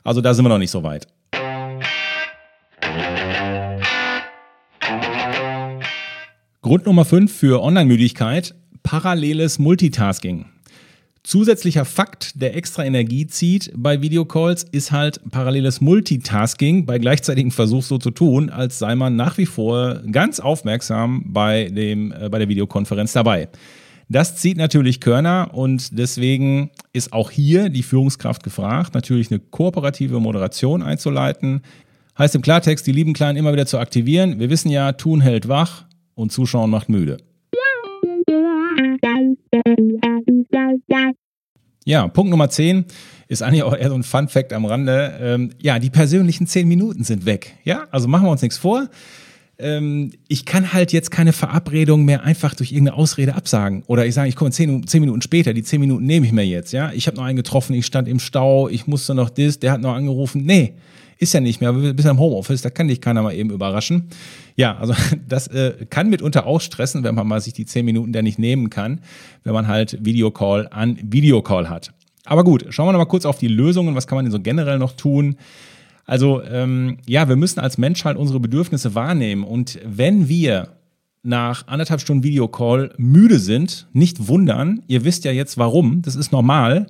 Also 0.04 0.20
da 0.20 0.34
sind 0.34 0.44
wir 0.44 0.50
noch 0.50 0.58
nicht 0.58 0.70
so 0.70 0.82
weit. 0.82 1.06
Grund 6.60 6.84
Nummer 6.84 7.06
5 7.06 7.34
für 7.34 7.62
Online-Müdigkeit, 7.62 8.54
paralleles 8.82 9.58
Multitasking. 9.58 10.44
Zusätzlicher 11.26 11.84
Fakt, 11.84 12.40
der 12.40 12.56
extra 12.56 12.84
Energie 12.84 13.26
zieht 13.26 13.72
bei 13.74 14.00
Videocalls, 14.00 14.62
ist 14.62 14.92
halt 14.92 15.20
paralleles 15.32 15.80
Multitasking 15.80 16.86
bei 16.86 16.98
gleichzeitigem 16.98 17.50
Versuch 17.50 17.82
so 17.82 17.98
zu 17.98 18.12
tun, 18.12 18.48
als 18.48 18.78
sei 18.78 18.94
man 18.94 19.16
nach 19.16 19.36
wie 19.36 19.46
vor 19.46 20.02
ganz 20.12 20.38
aufmerksam 20.38 21.24
bei, 21.26 21.64
dem, 21.68 22.12
äh, 22.12 22.28
bei 22.28 22.38
der 22.38 22.48
Videokonferenz 22.48 23.12
dabei. 23.12 23.48
Das 24.08 24.36
zieht 24.36 24.56
natürlich 24.56 25.00
Körner 25.00 25.50
und 25.52 25.98
deswegen 25.98 26.70
ist 26.92 27.12
auch 27.12 27.32
hier 27.32 27.70
die 27.70 27.82
Führungskraft 27.82 28.44
gefragt, 28.44 28.94
natürlich 28.94 29.28
eine 29.32 29.40
kooperative 29.40 30.20
Moderation 30.20 30.80
einzuleiten. 30.80 31.62
Heißt 32.16 32.36
im 32.36 32.42
Klartext, 32.42 32.86
die 32.86 32.92
lieben 32.92 33.14
Kleinen 33.14 33.36
immer 33.36 33.52
wieder 33.52 33.66
zu 33.66 33.80
aktivieren. 33.80 34.38
Wir 34.38 34.48
wissen 34.48 34.70
ja, 34.70 34.92
tun 34.92 35.22
hält 35.22 35.48
wach 35.48 35.86
und 36.14 36.30
zuschauen 36.30 36.70
macht 36.70 36.88
müde. 36.88 37.16
Ja, 41.86 42.08
Punkt 42.08 42.32
Nummer 42.32 42.50
10 42.50 42.84
ist 43.28 43.44
eigentlich 43.44 43.62
auch 43.62 43.74
eher 43.74 43.90
so 43.90 43.94
ein 43.94 44.02
Fun 44.02 44.26
Fact 44.26 44.52
am 44.52 44.64
Rande. 44.64 45.18
Ähm, 45.20 45.50
ja, 45.62 45.78
die 45.78 45.88
persönlichen 45.88 46.48
10 46.48 46.66
Minuten 46.66 47.04
sind 47.04 47.26
weg. 47.26 47.54
Ja, 47.62 47.86
also 47.92 48.08
machen 48.08 48.26
wir 48.26 48.32
uns 48.32 48.42
nichts 48.42 48.58
vor. 48.58 48.88
Ähm, 49.56 50.10
ich 50.26 50.44
kann 50.44 50.72
halt 50.72 50.92
jetzt 50.92 51.12
keine 51.12 51.32
Verabredung 51.32 52.04
mehr 52.04 52.24
einfach 52.24 52.56
durch 52.56 52.72
irgendeine 52.72 52.96
Ausrede 52.96 53.36
absagen. 53.36 53.84
Oder 53.86 54.04
ich 54.04 54.14
sage, 54.14 54.28
ich 54.28 54.34
komme 54.34 54.50
10, 54.50 54.84
10 54.88 55.00
Minuten 55.00 55.22
später, 55.22 55.54
die 55.54 55.62
10 55.62 55.78
Minuten 55.78 56.04
nehme 56.04 56.26
ich 56.26 56.32
mir 56.32 56.44
jetzt. 56.44 56.72
Ja, 56.72 56.90
ich 56.92 57.06
habe 57.06 57.16
noch 57.16 57.24
einen 57.24 57.36
getroffen, 57.36 57.72
ich 57.74 57.86
stand 57.86 58.08
im 58.08 58.18
Stau, 58.18 58.68
ich 58.68 58.88
musste 58.88 59.14
noch 59.14 59.30
das, 59.30 59.60
der 59.60 59.70
hat 59.70 59.80
noch 59.80 59.94
angerufen. 59.94 60.44
Nee, 60.44 60.74
ist 61.18 61.32
ja 61.32 61.40
nicht 61.40 61.60
mehr, 61.60 61.80
wir 61.80 61.94
bist 61.94 62.08
im 62.08 62.18
Homeoffice, 62.18 62.62
da 62.62 62.70
kann 62.70 62.88
dich 62.88 63.00
keiner 63.00 63.22
mal 63.22 63.34
eben 63.34 63.50
überraschen. 63.50 64.08
Ja, 64.56 64.76
also 64.76 64.94
das 65.28 65.48
äh, 65.48 65.86
kann 65.88 66.10
mitunter 66.10 66.46
auch 66.46 66.60
stressen, 66.60 67.04
wenn 67.04 67.14
man 67.14 67.26
mal 67.26 67.40
sich 67.40 67.52
die 67.52 67.66
zehn 67.66 67.84
Minuten 67.84 68.12
der 68.12 68.22
nicht 68.22 68.38
nehmen 68.38 68.70
kann, 68.70 69.00
wenn 69.44 69.54
man 69.54 69.66
halt 69.66 70.04
Videocall 70.04 70.68
an 70.70 70.98
Videocall 71.02 71.68
hat. 71.68 71.92
Aber 72.24 72.44
gut, 72.44 72.66
schauen 72.70 72.88
wir 72.88 72.92
noch 72.92 72.98
mal 72.98 73.04
kurz 73.06 73.24
auf 73.24 73.38
die 73.38 73.48
Lösungen. 73.48 73.94
Was 73.94 74.06
kann 74.06 74.16
man 74.16 74.24
denn 74.24 74.32
so 74.32 74.40
generell 74.40 74.78
noch 74.78 74.92
tun? 74.92 75.36
Also 76.04 76.42
ähm, 76.42 76.98
ja, 77.06 77.28
wir 77.28 77.36
müssen 77.36 77.60
als 77.60 77.78
Mensch 77.78 78.04
halt 78.04 78.16
unsere 78.16 78.40
Bedürfnisse 78.40 78.94
wahrnehmen. 78.94 79.44
Und 79.44 79.78
wenn 79.84 80.28
wir 80.28 80.76
nach 81.26 81.66
anderthalb 81.66 82.00
Stunden 82.00 82.22
Videocall 82.22 82.92
müde 82.96 83.38
sind, 83.40 83.88
nicht 83.92 84.28
wundern. 84.28 84.82
Ihr 84.86 85.04
wisst 85.04 85.24
ja 85.24 85.32
jetzt 85.32 85.58
warum. 85.58 86.02
Das 86.02 86.14
ist 86.14 86.30
normal. 86.30 86.86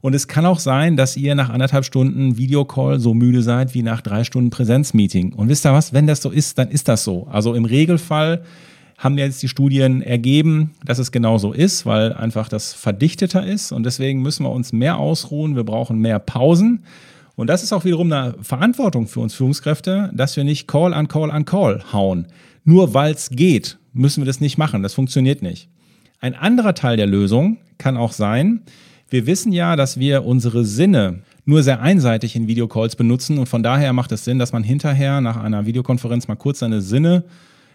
Und 0.00 0.14
es 0.14 0.28
kann 0.28 0.46
auch 0.46 0.58
sein, 0.58 0.96
dass 0.96 1.16
ihr 1.16 1.34
nach 1.34 1.50
anderthalb 1.50 1.84
Stunden 1.84 2.38
Videocall 2.38 3.00
so 3.00 3.12
müde 3.12 3.42
seid 3.42 3.74
wie 3.74 3.82
nach 3.82 4.00
drei 4.00 4.24
Stunden 4.24 4.50
Präsenzmeeting. 4.50 5.34
Und 5.34 5.48
wisst 5.48 5.66
ihr 5.66 5.72
was? 5.72 5.92
Wenn 5.92 6.06
das 6.06 6.22
so 6.22 6.30
ist, 6.30 6.58
dann 6.58 6.68
ist 6.68 6.88
das 6.88 7.04
so. 7.04 7.26
Also 7.30 7.54
im 7.54 7.66
Regelfall 7.66 8.42
haben 8.96 9.18
jetzt 9.18 9.42
die 9.42 9.48
Studien 9.48 10.02
ergeben, 10.02 10.72
dass 10.84 10.98
es 10.98 11.10
genau 11.10 11.38
so 11.38 11.52
ist, 11.52 11.86
weil 11.86 12.12
einfach 12.12 12.48
das 12.48 12.72
verdichteter 12.72 13.44
ist. 13.44 13.72
Und 13.72 13.84
deswegen 13.84 14.22
müssen 14.22 14.44
wir 14.44 14.50
uns 14.50 14.72
mehr 14.72 14.98
ausruhen. 14.98 15.56
Wir 15.56 15.64
brauchen 15.64 15.98
mehr 15.98 16.18
Pausen. 16.18 16.84
Und 17.36 17.46
das 17.48 17.62
ist 17.62 17.72
auch 17.72 17.84
wiederum 17.84 18.12
eine 18.12 18.34
Verantwortung 18.42 19.06
für 19.06 19.20
uns 19.20 19.34
Führungskräfte, 19.34 20.10
dass 20.14 20.36
wir 20.36 20.44
nicht 20.44 20.66
Call 20.66 20.92
an 20.92 21.08
Call 21.08 21.30
an 21.30 21.46
Call 21.46 21.82
hauen. 21.92 22.26
Nur 22.64 22.92
weil 22.92 23.14
es 23.14 23.30
geht, 23.30 23.78
müssen 23.94 24.20
wir 24.20 24.26
das 24.26 24.40
nicht 24.40 24.58
machen. 24.58 24.82
Das 24.82 24.92
funktioniert 24.92 25.40
nicht. 25.40 25.68
Ein 26.20 26.34
anderer 26.34 26.74
Teil 26.74 26.98
der 26.98 27.06
Lösung 27.06 27.56
kann 27.78 27.96
auch 27.96 28.12
sein, 28.12 28.60
wir 29.10 29.26
wissen 29.26 29.52
ja, 29.52 29.76
dass 29.76 29.98
wir 29.98 30.24
unsere 30.24 30.64
Sinne 30.64 31.20
nur 31.44 31.62
sehr 31.62 31.82
einseitig 31.82 32.36
in 32.36 32.46
Videocalls 32.46 32.96
benutzen 32.96 33.38
und 33.38 33.46
von 33.46 33.62
daher 33.62 33.92
macht 33.92 34.12
es 34.12 34.24
Sinn, 34.24 34.38
dass 34.38 34.52
man 34.52 34.62
hinterher 34.62 35.20
nach 35.20 35.36
einer 35.36 35.66
Videokonferenz 35.66 36.28
mal 36.28 36.36
kurz 36.36 36.60
seine 36.60 36.80
Sinne 36.80 37.24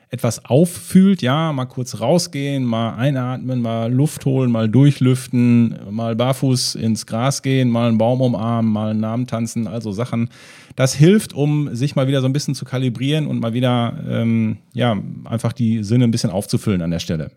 etwas 0.09 0.45
auffühlt, 0.45 1.21
ja, 1.21 1.51
mal 1.51 1.65
kurz 1.65 1.99
rausgehen, 1.99 2.63
mal 2.63 2.95
einatmen, 2.95 3.61
mal 3.61 3.91
Luft 3.91 4.25
holen, 4.25 4.49
mal 4.51 4.69
durchlüften, 4.69 5.77
mal 5.89 6.15
barfuß 6.15 6.75
ins 6.75 7.05
Gras 7.05 7.41
gehen, 7.41 7.69
mal 7.69 7.89
einen 7.89 7.97
Baum 7.97 8.21
umarmen, 8.21 8.71
mal 8.71 8.91
einen 8.91 9.01
Namen 9.01 9.27
tanzen, 9.27 9.67
also 9.67 9.91
Sachen. 9.91 10.29
Das 10.75 10.93
hilft, 10.93 11.33
um 11.33 11.75
sich 11.75 11.95
mal 11.95 12.07
wieder 12.07 12.21
so 12.21 12.27
ein 12.27 12.33
bisschen 12.33 12.55
zu 12.55 12.65
kalibrieren 12.65 13.27
und 13.27 13.39
mal 13.39 13.53
wieder, 13.53 13.97
ähm, 14.07 14.57
ja, 14.73 14.95
einfach 15.25 15.53
die 15.53 15.83
Sinne 15.83 16.05
ein 16.05 16.11
bisschen 16.11 16.29
aufzufüllen 16.29 16.81
an 16.81 16.91
der 16.91 16.99
Stelle. 16.99 17.31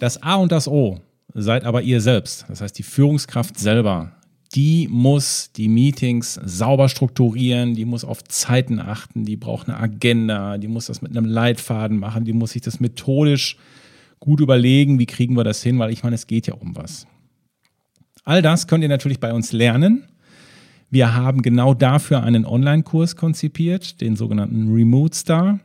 Das 0.00 0.22
A 0.22 0.36
und 0.36 0.50
das 0.50 0.66
O 0.66 0.98
seid 1.34 1.64
aber 1.64 1.82
ihr 1.82 2.00
selbst, 2.00 2.46
das 2.48 2.62
heißt 2.62 2.76
die 2.78 2.82
Führungskraft 2.82 3.58
selber. 3.58 4.12
Die 4.54 4.88
muss 4.90 5.52
die 5.52 5.68
Meetings 5.68 6.40
sauber 6.42 6.88
strukturieren, 6.88 7.74
die 7.74 7.84
muss 7.84 8.04
auf 8.04 8.24
Zeiten 8.24 8.80
achten, 8.80 9.26
die 9.26 9.36
braucht 9.36 9.68
eine 9.68 9.78
Agenda, 9.78 10.56
die 10.56 10.68
muss 10.68 10.86
das 10.86 11.02
mit 11.02 11.14
einem 11.14 11.26
Leitfaden 11.26 11.98
machen, 11.98 12.24
die 12.24 12.32
muss 12.32 12.52
sich 12.52 12.62
das 12.62 12.80
methodisch 12.80 13.58
gut 14.20 14.40
überlegen, 14.40 14.98
wie 14.98 15.06
kriegen 15.06 15.36
wir 15.36 15.44
das 15.44 15.62
hin, 15.62 15.78
weil 15.78 15.90
ich 15.92 16.02
meine, 16.02 16.14
es 16.14 16.26
geht 16.26 16.46
ja 16.46 16.54
um 16.54 16.74
was. 16.74 17.06
All 18.24 18.40
das 18.40 18.66
könnt 18.66 18.82
ihr 18.82 18.88
natürlich 18.88 19.20
bei 19.20 19.34
uns 19.34 19.52
lernen. 19.52 20.04
Wir 20.88 21.14
haben 21.14 21.42
genau 21.42 21.74
dafür 21.74 22.22
einen 22.22 22.46
Online-Kurs 22.46 23.16
konzipiert, 23.16 24.00
den 24.00 24.16
sogenannten 24.16 24.72
Remote 24.72 25.14
Star. 25.14 25.60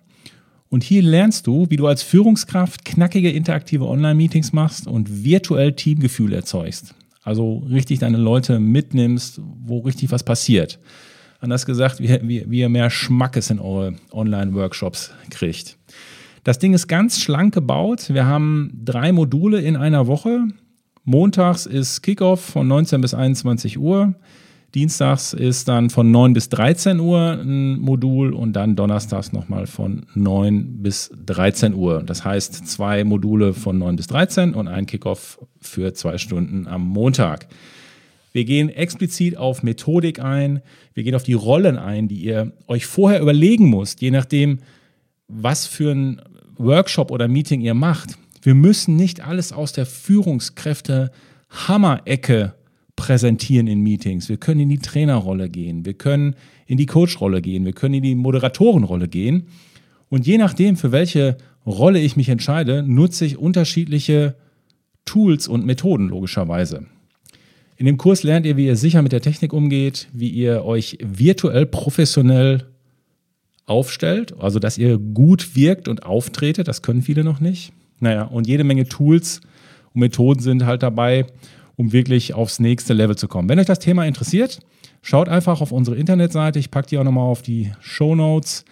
Und 0.76 0.84
hier 0.84 1.02
lernst 1.02 1.48
du, 1.48 1.68
wie 1.70 1.78
du 1.78 1.88
als 1.88 2.04
Führungskraft 2.04 2.84
knackige 2.84 3.32
interaktive 3.32 3.88
Online-Meetings 3.88 4.52
machst 4.52 4.88
und 4.88 5.24
virtuell 5.24 5.72
Teamgefühl 5.72 6.34
erzeugst. 6.34 6.94
Also 7.24 7.60
richtig 7.60 8.00
deine 8.00 8.18
Leute 8.18 8.60
mitnimmst, 8.60 9.40
wo 9.64 9.80
richtig 9.80 10.12
was 10.12 10.24
passiert. 10.24 10.78
Anders 11.40 11.66
gesagt, 11.66 12.02
wie, 12.02 12.10
wie, 12.24 12.44
wie 12.52 12.60
ihr 12.60 12.68
mehr 12.68 12.90
Schmackes 12.90 13.52
in 13.52 13.60
eure 13.60 13.96
Online-Workshops 14.12 15.14
kriegt. 15.30 15.78
Das 16.44 16.60
Ding 16.60 16.74
ist 16.74 16.90
ganz 16.90 17.22
schlank 17.22 17.54
gebaut. 17.54 18.14
Wir 18.14 18.26
haben 18.26 18.82
drei 18.84 19.14
Module 19.14 19.62
in 19.62 19.78
einer 19.78 20.08
Woche. 20.08 20.42
Montags 21.06 21.68
ist 21.68 22.02
Kickoff 22.02 22.42
von 22.42 22.68
19 22.68 23.00
bis 23.00 23.14
21 23.14 23.80
Uhr. 23.80 24.14
Dienstags 24.76 25.32
ist 25.32 25.70
dann 25.70 25.90
von 25.90 26.12
9 26.12 26.34
bis 26.34 26.50
13 26.50 27.00
Uhr 27.00 27.40
ein 27.42 27.80
Modul 27.80 28.34
und 28.34 28.54
dann 28.54 28.76
donnerstags 28.76 29.32
nochmal 29.32 29.68
von 29.68 30.06
9 30.16 30.84
bis 30.84 31.12
13 31.26 31.74
Uhr. 31.74 32.04
Das 32.04 32.26
heißt 32.26 32.68
zwei 32.68 33.06
Module 33.06 33.54
von 33.54 33.78
9 33.78 33.96
bis 33.96 34.08
13 34.08 34.54
und 34.54 34.68
ein 34.68 34.86
Kickoff 34.86 35.40
für 35.62 35.94
zwei 35.94 36.18
Stunden 36.18 36.68
am 36.68 36.82
Montag. 36.86 37.48
Wir 38.34 38.44
gehen 38.44 38.68
explizit 38.68 39.38
auf 39.38 39.64
Methodik 39.64 40.20
ein, 40.20 40.62
wir 40.94 41.06
gehen 41.06 41.16
auf 41.16 41.24
die 41.24 41.34
Rollen 41.34 41.78
ein, 41.78 42.10
die 42.10 42.18
ihr 42.18 42.52
euch 42.68 42.86
vorher 42.86 43.22
überlegen 43.22 43.70
müsst, 43.70 44.02
je 44.02 44.12
nachdem, 44.12 44.60
was 45.30 45.68
für 45.68 45.92
ein 45.94 46.22
Workshop 46.58 47.12
oder 47.12 47.30
Meeting 47.30 47.62
ihr 47.62 47.76
macht. 47.76 48.18
Wir 48.42 48.56
müssen 48.56 48.98
nicht 48.98 49.26
alles 49.26 49.54
aus 49.54 49.72
der 49.72 49.86
Führungskräfte 49.86 51.12
Hammerecke 51.50 52.56
präsentieren 52.96 53.68
in 53.68 53.82
Meetings. 53.82 54.30
Wir 54.30 54.38
können 54.38 54.62
in 54.62 54.70
die 54.70 54.80
Trainerrolle 54.80 55.50
gehen. 55.50 55.86
Wir 55.86 55.94
können 55.94 56.36
in 56.66 56.78
die 56.78 56.86
Coachrolle 56.86 57.42
gehen. 57.42 57.66
Wir 57.66 57.74
können 57.74 57.96
in 57.96 58.04
die 58.04 58.16
Moderatorenrolle 58.16 59.08
gehen. 59.08 59.48
Und 60.10 60.26
je 60.26 60.38
nachdem, 60.38 60.78
für 60.78 60.92
welche 60.92 61.38
Rolle 61.66 62.00
ich 62.00 62.16
mich 62.16 62.30
entscheide, 62.30 62.84
nutze 62.84 63.26
ich 63.26 63.38
unterschiedliche 63.38 64.36
Tools 65.04 65.48
und 65.48 65.66
Methoden 65.66 66.10
logischerweise. 66.10 66.86
In 67.78 67.86
dem 67.86 67.98
Kurs 67.98 68.24
lernt 68.24 68.46
ihr, 68.46 68.56
wie 68.56 68.68
ihr 68.68 68.78
sicher 68.78 69.02
mit 69.02 69.12
der 69.12 69.22
Technik 69.22 69.52
umgeht, 69.52 70.08
wie 70.14 70.30
ihr 70.30 70.64
euch 70.64 70.98
virtuell 71.02 71.66
professionell 71.66 72.66
aufstellt, 73.66 74.36
also 74.40 74.60
dass 74.60 74.78
ihr 74.78 74.98
gut 74.98 75.56
wirkt 75.56 75.88
und 75.88 76.04
auftretet, 76.04 76.68
das 76.68 76.82
können 76.82 77.02
viele 77.02 77.24
noch 77.24 77.40
nicht. 77.40 77.74
Naja, 78.00 78.24
und 78.24 78.48
jede 78.48 78.64
Menge 78.64 78.88
Tools 78.88 79.42
und 79.94 80.02
Methoden 80.02 80.42
sind 80.42 80.66
halt 80.66 80.84
dabei, 80.84 81.26
um 81.76 81.92
wirklich 81.92 82.34
aufs 82.34 82.60
nächste 82.60 82.94
Level 82.94 83.16
zu 83.16 83.28
kommen. 83.28 83.50
Wenn 83.50 83.60
euch 83.60 83.66
das 83.66 83.80
Thema 83.80 84.06
interessiert, 84.06 84.60
schaut 85.02 85.30
einfach 85.30 85.62
auf 85.62 85.72
unsere 85.72 85.98
Internetseite. 85.98 86.60
Ich 86.60 86.72
packe 86.72 86.90
die 86.90 86.98
auch 86.98 87.04
nochmal 87.04 87.26
auf 87.26 87.42
die 87.42 87.72
Show 87.80 88.16
Notes. 88.16 88.66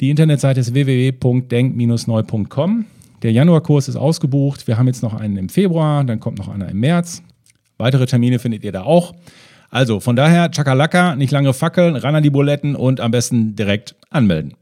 Die 0.00 0.10
Internetseite 0.10 0.60
ist 0.60 0.74
www.denk-neu.com. 0.74 2.84
Der 3.22 3.32
Januarkurs 3.32 3.88
ist 3.88 3.96
ausgebucht. 3.96 4.68
Wir 4.68 4.76
haben 4.76 4.86
jetzt 4.86 5.02
noch 5.02 5.14
einen 5.14 5.36
im 5.36 5.48
Februar, 5.48 6.04
dann 6.04 6.20
kommt 6.20 6.38
noch 6.38 6.48
einer 6.48 6.68
im 6.68 6.80
März. 6.80 7.22
Weitere 7.78 8.06
Termine 8.06 8.38
findet 8.38 8.64
ihr 8.64 8.72
da 8.72 8.82
auch. 8.82 9.14
Also 9.70 10.00
von 10.00 10.16
daher, 10.16 10.50
Chakalaka, 10.50 11.16
nicht 11.16 11.32
lange 11.32 11.52
fackeln, 11.52 11.96
ran 11.96 12.14
an 12.14 12.22
die 12.22 12.30
Buletten 12.30 12.76
und 12.76 13.00
am 13.00 13.10
besten 13.10 13.56
direkt 13.56 13.94
anmelden. 14.10 14.54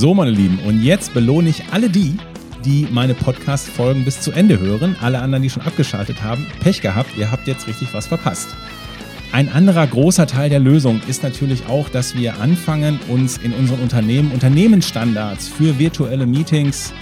So, 0.00 0.14
meine 0.14 0.30
Lieben, 0.30 0.58
und 0.60 0.82
jetzt 0.82 1.12
belohne 1.12 1.50
ich 1.50 1.62
alle 1.72 1.90
die, 1.90 2.16
die 2.64 2.88
meine 2.90 3.12
Podcast-Folgen 3.12 4.02
bis 4.06 4.22
zu 4.22 4.32
Ende 4.32 4.58
hören. 4.58 4.96
Alle 5.02 5.20
anderen, 5.20 5.42
die 5.42 5.50
schon 5.50 5.62
abgeschaltet 5.62 6.22
haben, 6.22 6.46
Pech 6.60 6.80
gehabt, 6.80 7.10
ihr 7.18 7.30
habt 7.30 7.46
jetzt 7.46 7.68
richtig 7.68 7.92
was 7.92 8.06
verpasst. 8.06 8.48
Ein 9.30 9.50
anderer 9.50 9.86
großer 9.86 10.26
Teil 10.26 10.48
der 10.48 10.58
Lösung 10.58 11.02
ist 11.06 11.22
natürlich 11.22 11.66
auch, 11.66 11.90
dass 11.90 12.16
wir 12.16 12.40
anfangen, 12.40 12.98
uns 13.08 13.36
in 13.36 13.52
unseren 13.52 13.80
Unternehmen 13.80 14.32
Unternehmensstandards 14.32 15.48
für 15.48 15.78
virtuelle 15.78 16.24
Meetings 16.24 16.94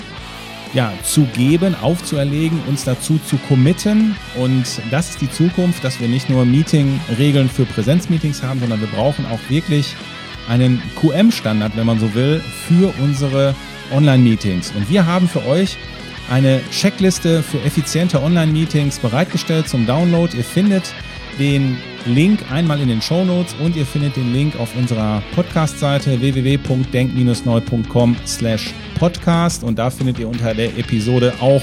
ja, 0.74 0.92
zu 1.04 1.22
geben, 1.36 1.76
aufzuerlegen, 1.80 2.58
uns 2.66 2.82
dazu 2.82 3.20
zu 3.24 3.36
committen. 3.46 4.16
Und 4.36 4.64
das 4.90 5.10
ist 5.10 5.20
die 5.20 5.30
Zukunft, 5.30 5.84
dass 5.84 6.00
wir 6.00 6.08
nicht 6.08 6.28
nur 6.28 6.44
Meeting-Regeln 6.44 7.48
für 7.48 7.64
Präsenzmeetings 7.64 8.42
haben, 8.42 8.58
sondern 8.58 8.80
wir 8.80 8.88
brauchen 8.88 9.24
auch 9.26 9.38
wirklich 9.48 9.94
einen 10.48 10.82
QM-Standard, 11.00 11.76
wenn 11.76 11.86
man 11.86 12.00
so 12.00 12.14
will, 12.14 12.40
für 12.66 12.92
unsere 13.02 13.54
Online-Meetings. 13.92 14.72
Und 14.76 14.88
wir 14.90 15.06
haben 15.06 15.28
für 15.28 15.46
euch 15.46 15.76
eine 16.30 16.60
Checkliste 16.70 17.42
für 17.42 17.60
effiziente 17.62 18.22
Online-Meetings 18.22 18.98
bereitgestellt 18.98 19.68
zum 19.68 19.86
Download. 19.86 20.36
Ihr 20.36 20.44
findet 20.44 20.94
den 21.38 21.78
Link 22.04 22.40
einmal 22.50 22.80
in 22.80 22.88
den 22.88 23.00
Show 23.00 23.24
Notes 23.24 23.54
und 23.62 23.76
ihr 23.76 23.86
findet 23.86 24.16
den 24.16 24.32
Link 24.32 24.58
auf 24.58 24.74
unserer 24.76 25.22
Podcast-Seite 25.34 26.20
www.denk-neu.com 26.20 28.16
slash 28.26 28.74
podcast 28.98 29.62
und 29.62 29.78
da 29.78 29.90
findet 29.90 30.18
ihr 30.18 30.28
unter 30.28 30.54
der 30.54 30.76
Episode 30.76 31.32
auch 31.40 31.62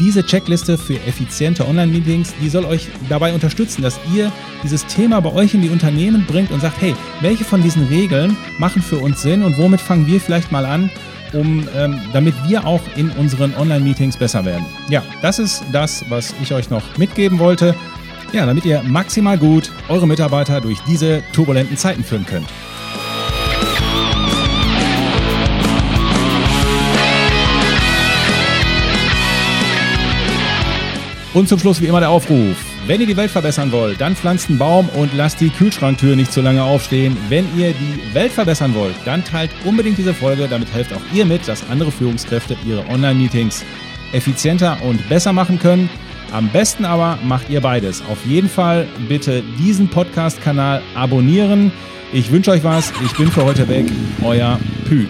diese 0.00 0.24
Checkliste 0.24 0.78
für 0.78 0.94
effiziente 1.06 1.68
Online-Meetings, 1.68 2.34
die 2.40 2.48
soll 2.48 2.64
euch 2.64 2.88
dabei 3.08 3.32
unterstützen, 3.32 3.82
dass 3.82 4.00
ihr 4.12 4.32
dieses 4.64 4.86
Thema 4.86 5.20
bei 5.20 5.32
euch 5.32 5.54
in 5.54 5.62
die 5.62 5.68
Unternehmen 5.68 6.24
bringt 6.26 6.50
und 6.50 6.60
sagt, 6.60 6.80
hey, 6.80 6.96
welche 7.20 7.44
von 7.44 7.62
diesen 7.62 7.86
Regeln 7.86 8.36
machen 8.58 8.82
für 8.82 8.98
uns 8.98 9.22
Sinn 9.22 9.44
und 9.44 9.58
womit 9.58 9.80
fangen 9.80 10.06
wir 10.06 10.20
vielleicht 10.20 10.50
mal 10.50 10.64
an, 10.64 10.90
um, 11.32 11.68
ähm, 11.76 12.00
damit 12.12 12.34
wir 12.48 12.66
auch 12.66 12.80
in 12.96 13.10
unseren 13.10 13.54
Online-Meetings 13.54 14.16
besser 14.16 14.44
werden. 14.44 14.64
Ja, 14.88 15.02
das 15.22 15.38
ist 15.38 15.62
das, 15.70 16.04
was 16.08 16.34
ich 16.42 16.52
euch 16.52 16.70
noch 16.70 16.96
mitgeben 16.96 17.38
wollte. 17.38 17.74
Ja, 18.32 18.46
damit 18.46 18.64
ihr 18.64 18.82
maximal 18.82 19.36
gut 19.38 19.70
eure 19.88 20.06
Mitarbeiter 20.06 20.60
durch 20.60 20.78
diese 20.86 21.22
turbulenten 21.32 21.76
Zeiten 21.76 22.04
führen 22.04 22.26
könnt. 22.26 22.46
Und 31.32 31.48
zum 31.48 31.60
Schluss 31.60 31.80
wie 31.80 31.86
immer 31.86 32.00
der 32.00 32.10
Aufruf. 32.10 32.56
Wenn 32.86 33.00
ihr 33.00 33.06
die 33.06 33.16
Welt 33.16 33.30
verbessern 33.30 33.70
wollt, 33.70 34.00
dann 34.00 34.16
pflanzt 34.16 34.48
einen 34.48 34.58
Baum 34.58 34.88
und 34.88 35.14
lasst 35.14 35.40
die 35.40 35.50
Kühlschranktür 35.50 36.16
nicht 36.16 36.32
zu 36.32 36.40
lange 36.40 36.62
aufstehen. 36.62 37.16
Wenn 37.28 37.46
ihr 37.56 37.72
die 37.72 38.14
Welt 38.14 38.32
verbessern 38.32 38.74
wollt, 38.74 38.96
dann 39.04 39.24
teilt 39.24 39.50
unbedingt 39.64 39.96
diese 39.96 40.12
Folge. 40.12 40.48
Damit 40.48 40.72
helft 40.72 40.92
auch 40.92 41.02
ihr 41.14 41.24
mit, 41.24 41.46
dass 41.46 41.68
andere 41.70 41.92
Führungskräfte 41.92 42.56
ihre 42.66 42.84
Online-Meetings 42.88 43.64
effizienter 44.12 44.78
und 44.82 45.08
besser 45.08 45.32
machen 45.32 45.60
können. 45.60 45.88
Am 46.32 46.48
besten 46.48 46.84
aber 46.84 47.18
macht 47.22 47.48
ihr 47.48 47.60
beides. 47.60 48.02
Auf 48.10 48.24
jeden 48.26 48.48
Fall 48.48 48.88
bitte 49.08 49.44
diesen 49.58 49.88
Podcast-Kanal 49.88 50.82
abonnieren. 50.96 51.70
Ich 52.12 52.32
wünsche 52.32 52.50
euch 52.50 52.64
was. 52.64 52.92
Ich 53.04 53.12
bin 53.16 53.30
für 53.30 53.44
heute 53.44 53.68
weg. 53.68 53.86
Euer 54.22 54.58
Pü. 54.88 55.06